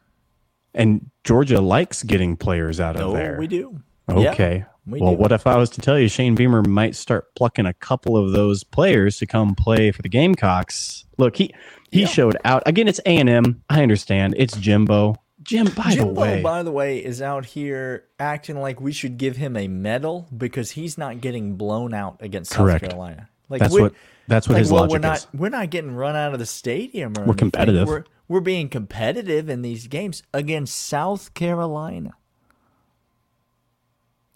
And 0.73 1.11
Georgia 1.25 1.61
likes 1.61 2.03
getting 2.05 2.37
players 2.37 2.79
out 2.79 2.97
of 2.97 3.01
there. 3.01 3.09
Oh, 3.09 3.31
there. 3.33 3.39
we 3.39 3.49
do. 3.49 3.83
Yeah, 4.19 4.33
Okay. 4.33 4.65
we 4.87 5.01
well, 5.01 5.13
do. 5.13 5.19
what 5.19 5.33
if 5.33 5.47
I 5.47 5.57
was 5.57 5.71
to 5.71 5.81
tell 5.81 5.99
you 5.99 6.09
Shane 6.09 6.35
Beamer 6.35 6.63
might 6.63 6.95
start 6.95 7.35
plucking 7.37 7.67
a 7.67 7.75
couple 7.75 8.17
of 8.17 8.33
those 8.33 8.65
players 8.65 9.19
to 9.19 9.27
come 9.27 9.55
play 9.55 9.91
for 9.93 10.03
the 10.03 10.09
Gamecocks? 10.09 11.05
Look, 11.19 11.37
he 11.37 11.53
he 11.91 12.03
Yeah. 12.03 12.07
showed 12.07 12.37
out 12.45 12.63
again. 12.67 12.89
It's 12.89 13.01
A 13.07 13.17
and 13.19 13.29
M. 13.29 13.63
I 13.69 13.83
understand. 13.83 14.35
It's 14.39 14.57
Jimbo. 14.57 15.17
Jim, 15.43 15.67
by 15.75 15.93
Jimbo, 15.95 16.13
the 16.15 16.21
way, 16.21 16.43
by 16.43 16.63
the 16.63 16.71
way, 16.71 16.99
is 16.99 17.23
out 17.23 17.47
here 17.47 18.05
acting 18.19 18.61
like 18.61 18.81
we 18.81 18.93
should 18.93 19.17
give 19.17 19.37
him 19.37 19.57
a 19.57 19.69
medal 19.69 20.29
because 20.37 20.73
he's 20.73 20.99
not 20.99 21.21
getting 21.23 21.57
blown 21.57 21.95
out 21.95 22.19
against 22.21 22.53
Correct. 22.53 22.83
South 22.85 22.91
Carolina. 22.91 23.29
Like 23.49 23.61
that's 23.61 23.73
what 23.73 23.95
that's 24.29 24.47
what 24.49 24.55
like, 24.55 24.61
his 24.61 24.71
well, 24.71 24.83
logic 24.83 24.93
we're 24.93 24.99
not 25.09 25.17
is. 25.17 25.27
we're 25.35 25.49
not 25.49 25.71
getting 25.71 25.95
run 25.97 26.15
out 26.15 26.33
of 26.35 26.39
the 26.39 26.47
stadium. 26.47 27.13
Or 27.17 27.21
We're 27.21 27.25
anything. 27.25 27.37
competitive. 27.39 27.89
We're 27.89 28.05
we're 28.29 28.41
being 28.41 28.69
competitive 28.69 29.49
in 29.49 29.63
these 29.63 29.89
games 29.89 30.23
against 30.33 30.77
South 30.77 31.35
Carolina. 31.35 32.13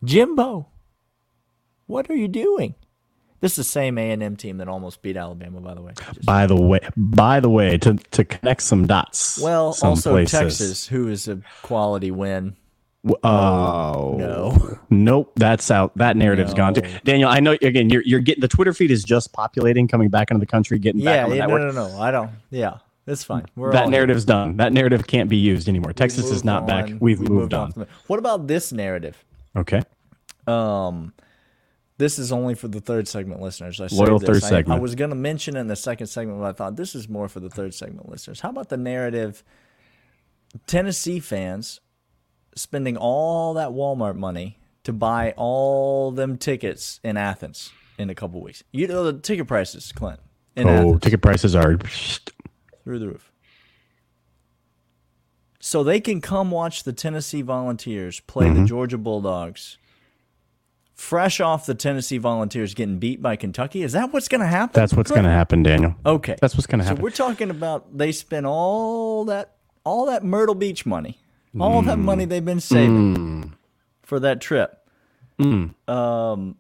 Jimbo, 0.04 0.68
what 1.86 2.10
are 2.10 2.16
you 2.16 2.28
doing? 2.28 2.74
This 3.40 3.52
is 3.52 3.56
the 3.56 3.64
same 3.64 3.98
A 3.98 4.10
and 4.10 4.22
M 4.22 4.36
team 4.36 4.56
that 4.58 4.68
almost 4.68 5.02
beat 5.02 5.16
Alabama, 5.16 5.60
by 5.60 5.74
the 5.74 5.82
way. 5.82 5.92
Just- 6.14 6.24
By 6.24 6.46
the 6.46 6.56
way, 6.56 6.80
by 6.96 7.40
the 7.40 7.50
way, 7.50 7.76
to 7.78 7.94
to 8.12 8.24
connect 8.24 8.62
some 8.62 8.86
dots. 8.86 9.38
well, 9.38 9.72
some 9.74 9.90
also 9.90 10.12
places. 10.12 10.38
Texas, 10.38 10.86
who 10.86 11.08
is 11.08 11.28
a 11.28 11.40
quality 11.62 12.10
win. 12.10 12.56
W- 13.04 13.20
uh, 13.22 13.92
Oh 13.94 14.16
No. 14.18 14.78
Nope, 14.88 15.32
that's 15.36 15.70
out. 15.70 15.94
That 15.98 16.16
narrative's 16.16 16.54
gone 16.54 16.72
too. 16.72 16.82
Daniel, 17.04 17.28
I 17.28 17.40
know 17.40 17.52
again. 17.60 17.90
You're 17.90 18.02
you're 18.02 18.20
getting 18.20 18.40
the 18.40 18.48
Twitter 18.48 18.72
feed 18.72 18.90
is 18.90 19.04
just 19.04 19.32
populating, 19.34 19.88
coming 19.88 20.08
back 20.08 20.30
into 20.30 20.40
the 20.40 20.46
country, 20.46 20.78
getting 20.78 21.04
back 21.04 21.16
Yeah, 21.16 21.24
on 21.24 21.30
the 21.30 21.36
yeah, 21.36 21.46
network. 21.46 21.74
no, 21.74 21.88
no, 21.88 21.88
no. 21.96 22.00
I 22.00 22.10
don't. 22.10 22.30
Yeah, 22.50 22.78
it's 23.06 23.22
fine. 23.24 23.44
We're 23.56 23.72
that 23.72 23.84
all 23.84 23.90
narrative's 23.90 24.24
done. 24.24 24.56
That 24.56 24.72
narrative 24.72 25.06
can't 25.06 25.28
be 25.28 25.36
used 25.36 25.68
anymore. 25.68 25.92
Texas 25.92 26.24
is 26.24 26.32
moved 26.32 26.44
not 26.46 26.66
back. 26.66 26.90
We've 26.98 27.20
We 27.20 27.26
moved, 27.26 27.52
on 27.52 27.74
on. 27.76 27.86
What 28.06 28.18
about 28.18 28.46
this 28.46 28.72
narrative? 28.72 29.22
Okay. 29.56 29.82
Um, 30.46 31.12
this 31.98 32.18
is 32.18 32.32
only 32.32 32.54
for 32.54 32.68
the 32.68 32.80
third 32.80 33.06
segment 33.08 33.40
listeners. 33.40 33.80
I 33.80 33.86
Loyal 33.92 34.18
third 34.18 34.36
I- 34.36 34.48
segment. 34.48 34.78
I 34.78 34.82
was 34.82 34.94
going 34.94 35.10
to 35.10 35.16
mention 35.16 35.56
in 35.56 35.68
the 35.68 35.76
second 35.76 36.08
segment, 36.08 36.40
but 36.40 36.46
I 36.46 36.52
thought 36.52 36.76
this 36.76 36.94
is 36.94 37.08
more 37.08 37.28
for 37.28 37.40
the 37.40 37.48
third 37.50 37.72
segment 37.74 38.08
listeners. 38.08 38.40
How 38.40 38.50
about 38.50 38.68
the 38.68 38.76
narrative? 38.76 39.42
Tennessee 40.66 41.20
fans 41.20 41.80
spending 42.56 42.96
all 42.96 43.54
that 43.54 43.70
Walmart 43.70 44.16
money 44.16 44.58
to 44.84 44.92
buy 44.92 45.32
all 45.36 46.10
them 46.12 46.36
tickets 46.36 47.00
in 47.02 47.16
Athens 47.16 47.72
in 47.98 48.10
a 48.10 48.14
couple 48.14 48.40
weeks. 48.42 48.62
You 48.72 48.86
know 48.86 49.04
the 49.10 49.18
ticket 49.18 49.46
prices, 49.48 49.92
Clint, 49.92 50.20
in 50.56 50.68
Oh, 50.68 50.72
Athens 50.72 51.00
ticket 51.00 51.22
prices 51.22 51.54
are. 51.56 51.76
through 52.84 52.98
the 52.98 53.08
roof. 53.08 53.32
So 55.66 55.83
they 55.83 55.98
can 55.98 56.20
come 56.20 56.50
watch 56.50 56.83
the 56.83 56.92
Tennessee 56.92 57.40
Volunteers 57.40 58.20
play 58.20 58.48
Mm-hmm. 58.48 58.61
the 58.64 58.68
Georgia 58.68 58.98
Bulldogs. 58.98 59.79
Fresh 60.94 61.40
off 61.40 61.64
the 61.64 61.74
Tennessee 61.74 62.18
Volunteers 62.18 62.74
getting 62.74 62.98
beat 62.98 63.22
by 63.22 63.35
Kentucky. 63.37 63.83
Is 63.83 63.92
that 63.92 64.12
what's 64.12 64.29
going 64.29 64.42
to 64.42 64.46
happen? 64.46 64.79
That's 64.79 64.92
what's 64.92 65.11
going 65.11 65.24
to 65.24 65.31
happen, 65.31 65.62
Daniel. 65.62 65.94
Okay. 66.05 66.37
That's 66.38 66.55
what's 66.55 66.66
going 66.66 66.81
to 66.81 66.85
happen. 66.85 66.98
So 66.98 67.03
we're 67.03 67.11
talking 67.11 67.48
about 67.48 67.96
they 67.96 68.12
spent 68.12 68.44
all 68.44 69.24
that 69.24 69.55
all 69.85 70.05
that 70.07 70.22
Myrtle 70.22 70.55
Beach 70.55 70.85
money, 70.85 71.16
all 71.59 71.81
that 71.81 71.96
Mm. 71.96 72.03
money 72.03 72.24
they've 72.27 72.44
been 72.44 72.61
saving 72.61 73.55
for 74.03 74.20
that 74.20 74.42
trip, 74.42 74.87
Mm. 75.38 75.74
um, 75.88 76.57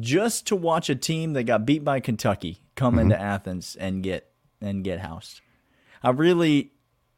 just 0.00 0.46
to 0.46 0.56
watch 0.56 0.88
a 0.88 0.94
team 0.96 1.34
that 1.34 1.44
got 1.44 1.66
beat 1.66 1.84
by 1.84 2.00
Kentucky 2.00 2.62
come 2.76 2.94
Mm-hmm. 2.94 3.00
into 3.12 3.20
Athens 3.20 3.76
and 3.78 4.02
get 4.02 4.30
and 4.62 4.82
get 4.82 5.00
housed. 5.00 5.42
I 6.02 6.10
really, 6.10 6.72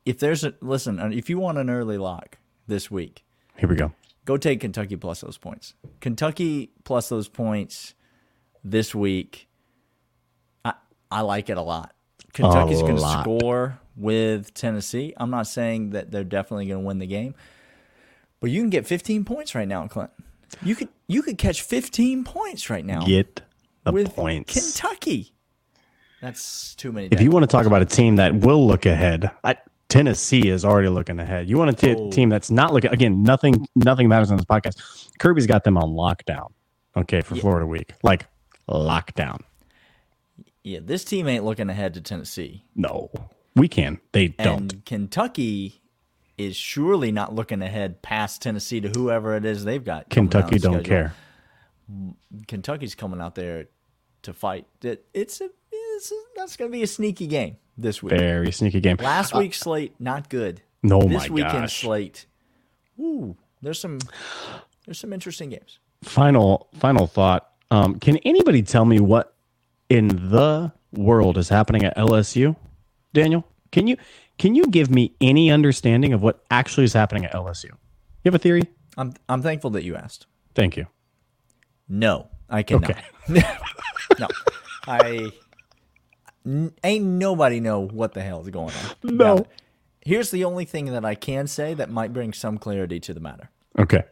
if 0.09 0.18
there's 0.18 0.44
a 0.44 0.55
listen, 0.61 0.99
uh, 0.99 1.11
if 1.12 1.29
you 1.31 1.38
want 1.38 1.59
an 1.59 1.68
early 1.71 1.99
lock 1.99 2.38
this 2.66 2.90
week, 2.90 3.25
Here 3.57 3.68
we 3.68 3.77
go. 3.77 3.92
go 4.25 4.37
take 4.37 4.61
Kentucky 4.61 4.97
plus 4.97 5.21
those 5.21 5.37
points. 5.38 5.75
Kentucky 6.01 6.71
plus 6.85 7.09
those 7.09 7.29
points 7.29 7.94
this 8.64 8.94
week. 8.94 9.49
I 10.64 10.75
I 11.11 11.21
like 11.21 11.51
it 11.51 11.59
a 11.59 11.62
lot. 11.62 11.94
Kentucky's 12.33 12.81
going 12.83 12.97
to 12.97 13.21
score 13.23 13.79
with 13.97 14.55
Tennessee. 14.55 15.12
I'm 15.16 15.31
not 15.31 15.47
saying 15.47 15.90
that 15.90 16.11
they're 16.11 16.25
definitely 16.25 16.66
going 16.66 16.81
to 16.83 16.87
win 16.87 16.99
the 16.99 17.07
game, 17.07 17.35
but 18.40 18.51
you 18.51 18.61
can 18.61 18.71
get 18.71 18.87
15 18.87 19.25
points 19.25 19.55
right 19.55 19.66
now, 19.66 19.87
Clint. 19.88 20.11
You 20.62 20.75
could 20.75 20.88
you 21.07 21.23
could 21.23 21.37
catch 21.37 21.62
15 21.62 22.25
points 22.25 22.71
right 22.71 22.85
now 22.85 23.05
Get 23.05 23.42
the 23.85 23.92
with 23.92 24.14
points. 24.14 24.55
Kentucky. 24.55 25.33
That's 26.23 26.75
too 26.75 26.90
many. 26.92 27.09
if 27.12 27.21
you 27.21 27.31
want 27.31 27.44
to 27.44 27.47
talk 27.47 27.66
about 27.66 27.83
a 27.83 27.85
team 27.87 28.16
that 28.16 28.35
will 28.35 28.66
look 28.66 28.87
ahead, 28.87 29.31
I, 29.44 29.57
Tennessee 29.88 30.48
is 30.48 30.64
already 30.64 30.88
looking 30.88 31.18
ahead. 31.18 31.48
You 31.48 31.57
want 31.57 31.70
a 31.70 31.72
t- 31.72 31.94
Oh. 31.98 32.11
team 32.11 32.29
that's 32.29 32.51
not 32.51 32.72
looking 32.74 32.90
again. 32.90 33.22
Nothing, 33.22 33.66
nothing 33.74 34.09
matters 34.09 34.31
on 34.31 34.37
this 34.37 34.44
podcast. 34.46 35.18
Kirby's 35.18 35.46
got 35.46 35.64
them 35.64 35.79
on 35.79 35.90
lockdown. 35.90 36.48
Okay, 36.96 37.20
for 37.22 37.37
Florida 37.37 37.66
week, 37.66 37.92
like 38.03 38.27
lockdown. 38.68 39.40
Yeah, 40.64 40.81
this 40.83 41.05
team 41.05 41.29
ain't 41.29 41.44
looking 41.44 41.70
ahead 41.70 41.94
to 41.94 42.01
Tennessee. 42.01 42.64
No, 42.74 43.11
we 43.55 43.68
can. 43.68 44.01
They 44.12 44.29
don't. 44.29 44.85
Kentucky 44.85 45.81
is 46.37 46.57
surely 46.57 47.11
not 47.12 47.35
looking 47.35 47.62
ahead 47.62 48.03
past 48.03 48.42
Tennessee 48.42 48.81
to 48.81 48.88
whoever 48.88 49.37
it 49.37 49.44
is 49.44 49.64
they've 49.64 49.85
got. 49.85 50.11
Kentucky 50.11 50.59
don't 50.59 50.74
schedule. 50.85 50.85
care. 50.85 51.14
Kentucky's 52.46 52.94
coming 52.94 53.20
out 53.20 53.35
there 53.35 53.66
to 54.22 54.33
fight. 54.33 54.66
It, 54.83 55.07
it's 55.14 55.40
a 55.40 55.48
it's 55.72 56.12
a, 56.12 56.14
that's 56.37 56.57
going 56.57 56.70
to 56.70 56.77
be 56.77 56.83
a 56.83 56.87
sneaky 56.87 57.27
game 57.27 57.57
this 57.79 58.03
week. 58.03 58.19
Very 58.19 58.53
sneaky 58.53 58.81
game. 58.81 58.97
Last 59.01 59.35
week's 59.35 59.59
slate 59.59 59.95
not 59.99 60.29
good. 60.29 60.61
No, 60.83 61.03
this 61.03 61.29
my 61.29 61.35
weekend 61.35 61.53
gosh. 61.62 61.81
slate. 61.81 62.27
Ooh, 63.01 63.37
there's 63.62 63.81
some 63.81 63.99
there's 64.85 64.99
some 64.99 65.12
interesting 65.12 65.51
games. 65.51 65.79
Final 66.03 66.69
final 66.79 67.07
thought. 67.07 67.51
Um, 67.71 67.99
can 67.99 68.17
anybody 68.19 68.62
tell 68.62 68.85
me 68.85 69.01
what 69.01 69.35
in 69.88 70.09
the 70.31 70.73
world 70.93 71.38
is 71.38 71.49
happening 71.49 71.85
at 71.85 71.97
LSU? 71.97 72.57
Daniel, 73.12 73.47
can 73.73 73.87
you 73.87 73.97
can 74.38 74.55
you 74.55 74.64
give 74.67 74.91
me 74.91 75.14
any 75.21 75.51
understanding 75.51 76.12
of 76.12 76.23
what 76.23 76.45
actually 76.51 76.85
is 76.85 76.93
happening 76.93 77.25
at 77.25 77.33
LSU? 77.33 77.64
You 77.64 77.77
have 78.27 78.35
a 78.35 78.38
theory? 78.38 78.62
I'm 78.97 79.14
I'm 79.29 79.43
thankful 79.43 79.71
that 79.71 79.85
you 79.85 79.97
asked. 79.97 80.27
Thank 80.55 80.77
you. 80.77 80.87
No, 81.88 82.29
I 82.51 82.62
cannot. 82.62 82.91
Okay. 82.91 83.03
no, 84.19 84.29
I 84.87 85.31
n- 86.49 86.73
ain't 86.83 87.05
nobody 87.05 87.61
know 87.61 87.81
what 87.81 88.15
the 88.15 88.23
hell 88.23 88.41
is 88.41 88.49
going 88.49 88.75
on. 88.75 88.95
No. 89.17 89.37
Now, 89.37 89.47
Here's 90.09 90.31
the 90.31 90.45
only 90.45 90.65
thing 90.65 90.87
that 90.87 91.05
I 91.05 91.15
can 91.15 91.47
say 91.47 91.75
that 91.75 91.91
might 91.91 92.15
bring 92.15 92.33
some 92.33 92.57
clarity 92.57 92.99
to 93.01 93.13
the 93.13 93.21
matter. 93.21 93.51
Okay. 93.79 94.05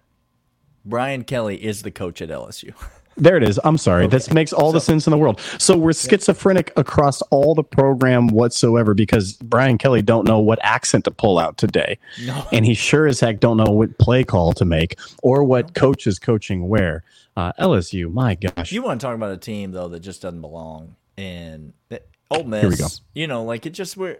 Brian 0.84 1.24
Kelly 1.24 1.56
is 1.64 1.82
the 1.82 1.90
coach 1.90 2.20
at 2.20 2.28
LSU. 2.28 2.74
There 3.18 3.38
it 3.38 3.42
is. 3.42 3.58
I'm 3.64 3.78
sorry. 3.78 4.06
This 4.08 4.30
makes 4.30 4.52
all 4.52 4.72
the 4.72 4.80
sense 4.80 5.06
in 5.06 5.10
the 5.10 5.16
world. 5.16 5.40
So 5.56 5.74
we're 5.74 5.94
schizophrenic 5.94 6.70
across 6.76 7.22
all 7.30 7.54
the 7.54 7.64
program 7.64 8.28
whatsoever 8.28 8.92
because 8.92 9.32
Brian 9.38 9.78
Kelly 9.78 10.02
don't 10.02 10.28
know 10.28 10.38
what 10.38 10.58
accent 10.60 11.04
to 11.04 11.10
pull 11.10 11.38
out 11.38 11.56
today. 11.56 11.98
No. 12.26 12.46
And 12.52 12.66
he 12.66 12.74
sure 12.74 13.06
as 13.06 13.18
heck 13.20 13.40
don't 13.40 13.56
know 13.56 13.72
what 13.72 13.96
play 13.96 14.22
call 14.22 14.52
to 14.52 14.66
make 14.66 14.98
or 15.22 15.44
what 15.44 15.74
coach 15.74 16.06
is 16.06 16.18
coaching 16.18 16.68
where. 16.68 17.04
Uh, 17.38 17.52
LSU, 17.58 18.12
my 18.12 18.34
gosh. 18.34 18.70
you 18.70 18.82
want 18.82 19.00
to 19.00 19.06
talk 19.06 19.14
about 19.14 19.32
a 19.32 19.38
team 19.38 19.70
though 19.70 19.88
that 19.88 20.00
just 20.00 20.20
doesn't 20.20 20.42
belong 20.42 20.94
and 21.16 21.72
that 21.88 22.06
Ole 22.30 22.44
Miss. 22.44 22.64
we 22.70 22.76
go. 22.76 22.86
You 23.14 23.26
know, 23.26 23.44
like 23.44 23.66
it 23.66 23.70
just 23.70 23.96
we're 23.96 24.18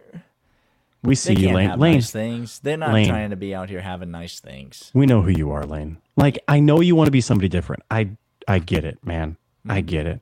we 1.03 1.15
see 1.15 1.35
you, 1.35 1.53
Lane. 1.53 1.79
Lane, 1.79 1.95
nice 1.95 2.11
things. 2.11 2.59
They're 2.61 2.77
not 2.77 2.93
Lane. 2.93 3.09
trying 3.09 3.31
to 3.31 3.37
be 3.37 3.55
out 3.55 3.69
here 3.69 3.81
having 3.81 4.11
nice 4.11 4.41
things. 4.41 4.91
we 4.95 5.07
know 5.07 5.23
who 5.23 5.31
you 5.31 5.51
are, 5.53 5.65
Lane. 5.65 5.99
Like 6.17 6.39
I 6.49 6.61
know 6.61 6.81
you 6.81 6.97
want 6.97 7.07
to 7.09 7.13
be 7.13 7.21
somebody 7.21 7.49
different. 7.49 7.83
I 7.91 8.11
I 8.49 8.59
get 8.59 8.85
it, 8.85 9.05
man. 9.05 9.37
I 9.69 9.81
Mm-hmm. 9.81 9.87
get 9.87 10.07
it. 10.07 10.21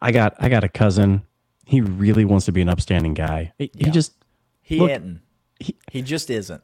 I 0.00 0.12
got 0.12 0.34
I 0.38 0.48
got 0.48 0.64
a 0.64 0.68
cousin. 0.68 1.22
He 1.66 1.80
really 1.80 2.24
wants 2.24 2.46
to 2.46 2.52
be 2.52 2.62
an 2.62 2.68
upstanding 2.68 3.14
guy. 3.14 3.52
He, 3.58 3.70
he 3.76 3.90
just 3.90 4.12
He 4.62 4.80
Look, 4.80 4.90
isn't. 4.90 5.20
He, 5.90 6.02
just 6.02 6.30
isn't. 6.30 6.62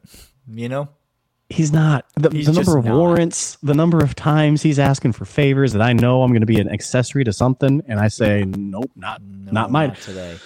You 0.49 0.67
know. 0.69 0.89
He's 1.49 1.71
not 1.71 2.05
the, 2.15 2.29
He's 2.29 2.45
the 2.47 2.51
number 2.53 2.77
of 2.77 2.85
not. 2.85 2.95
warrants 2.97 3.57
the 3.63 3.73
number 3.73 3.99
of 3.99 4.15
times 4.15 4.61
he's 4.61 4.79
asking 4.79 5.13
for 5.13 5.25
favors 5.25 5.73
that 5.73 5.81
i 5.81 5.93
know 5.93 6.21
i'm 6.23 6.31
going 6.31 6.41
to 6.41 6.45
be 6.47 6.59
an 6.59 6.69
accessory 6.69 7.23
to 7.23 7.31
something 7.31 7.81
and 7.87 7.99
i 7.99 8.07
say 8.09 8.43
nope 8.45 8.91
not 8.95 9.21
No, 9.21 9.51
not 9.53 9.71
mine 9.71 9.95
today. 9.95 10.37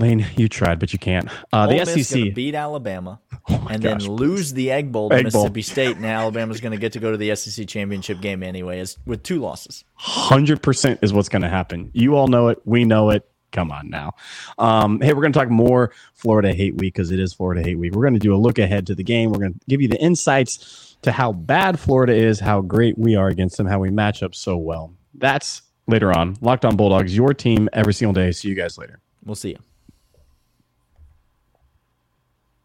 lane 0.00 0.26
you 0.36 0.48
tried 0.48 0.78
but 0.80 0.92
you 0.92 0.98
can't 0.98 1.28
uh, 1.52 1.66
the 1.68 1.84
sec 2.02 2.34
beat 2.34 2.54
Alabama 2.54 3.20
Oh 3.50 3.66
and 3.70 3.82
gosh, 3.82 4.02
then 4.02 4.10
lose 4.12 4.52
the 4.52 4.70
Egg 4.70 4.92
Bowl 4.92 5.08
to 5.08 5.16
Egg 5.16 5.32
Bowl. 5.32 5.44
Mississippi 5.44 5.62
State, 5.62 5.96
and 5.96 6.04
Alabama's 6.04 6.60
going 6.60 6.72
to 6.72 6.78
get 6.78 6.92
to 6.92 7.00
go 7.00 7.10
to 7.10 7.16
the 7.16 7.34
SEC 7.34 7.66
championship 7.66 8.20
game 8.20 8.42
anyway, 8.42 8.78
as, 8.80 8.98
with 9.06 9.22
two 9.22 9.40
losses. 9.40 9.84
100% 10.02 10.98
is 11.00 11.14
what's 11.14 11.30
going 11.30 11.40
to 11.42 11.48
happen 11.48 11.90
you 11.94 12.14
all 12.14 12.28
know 12.28 12.48
it 12.48 12.60
we 12.66 12.84
know 12.84 13.08
it 13.08 13.26
come 13.52 13.70
on 13.70 13.88
now. 13.90 14.14
Um, 14.58 15.00
hey 15.00 15.12
we're 15.12 15.22
going 15.22 15.32
to 15.32 15.38
talk 15.38 15.50
more 15.50 15.92
florida 16.14 16.52
hate 16.52 16.76
week 16.76 16.94
because 16.94 17.10
it 17.10 17.18
is 17.18 17.32
florida 17.32 17.62
hate 17.62 17.78
week. 17.78 17.94
We're 17.94 18.02
going 18.02 18.14
to 18.14 18.20
do 18.20 18.34
a 18.34 18.36
look 18.36 18.58
ahead 18.58 18.86
to 18.88 18.94
the 18.94 19.04
game. 19.04 19.30
We're 19.30 19.40
going 19.40 19.54
to 19.54 19.60
give 19.68 19.80
you 19.80 19.88
the 19.88 20.00
insights 20.00 20.96
to 21.02 21.12
how 21.12 21.32
bad 21.32 21.78
florida 21.78 22.14
is 22.14 22.40
how 22.40 22.60
great 22.60 22.98
we 22.98 23.16
are 23.16 23.28
against 23.28 23.56
them 23.56 23.66
how 23.66 23.78
we 23.78 23.90
match 23.90 24.22
up 24.22 24.34
so 24.34 24.56
well. 24.56 24.92
That's 25.14 25.62
later 25.86 26.16
on. 26.16 26.36
Locked 26.40 26.64
on 26.64 26.76
bulldogs 26.76 27.16
your 27.16 27.34
team 27.34 27.68
every 27.72 27.94
single 27.94 28.12
day. 28.12 28.30
See 28.32 28.48
you 28.48 28.54
guys 28.54 28.78
later. 28.78 29.00
We'll 29.24 29.34
see 29.34 29.50
you. 29.50 29.67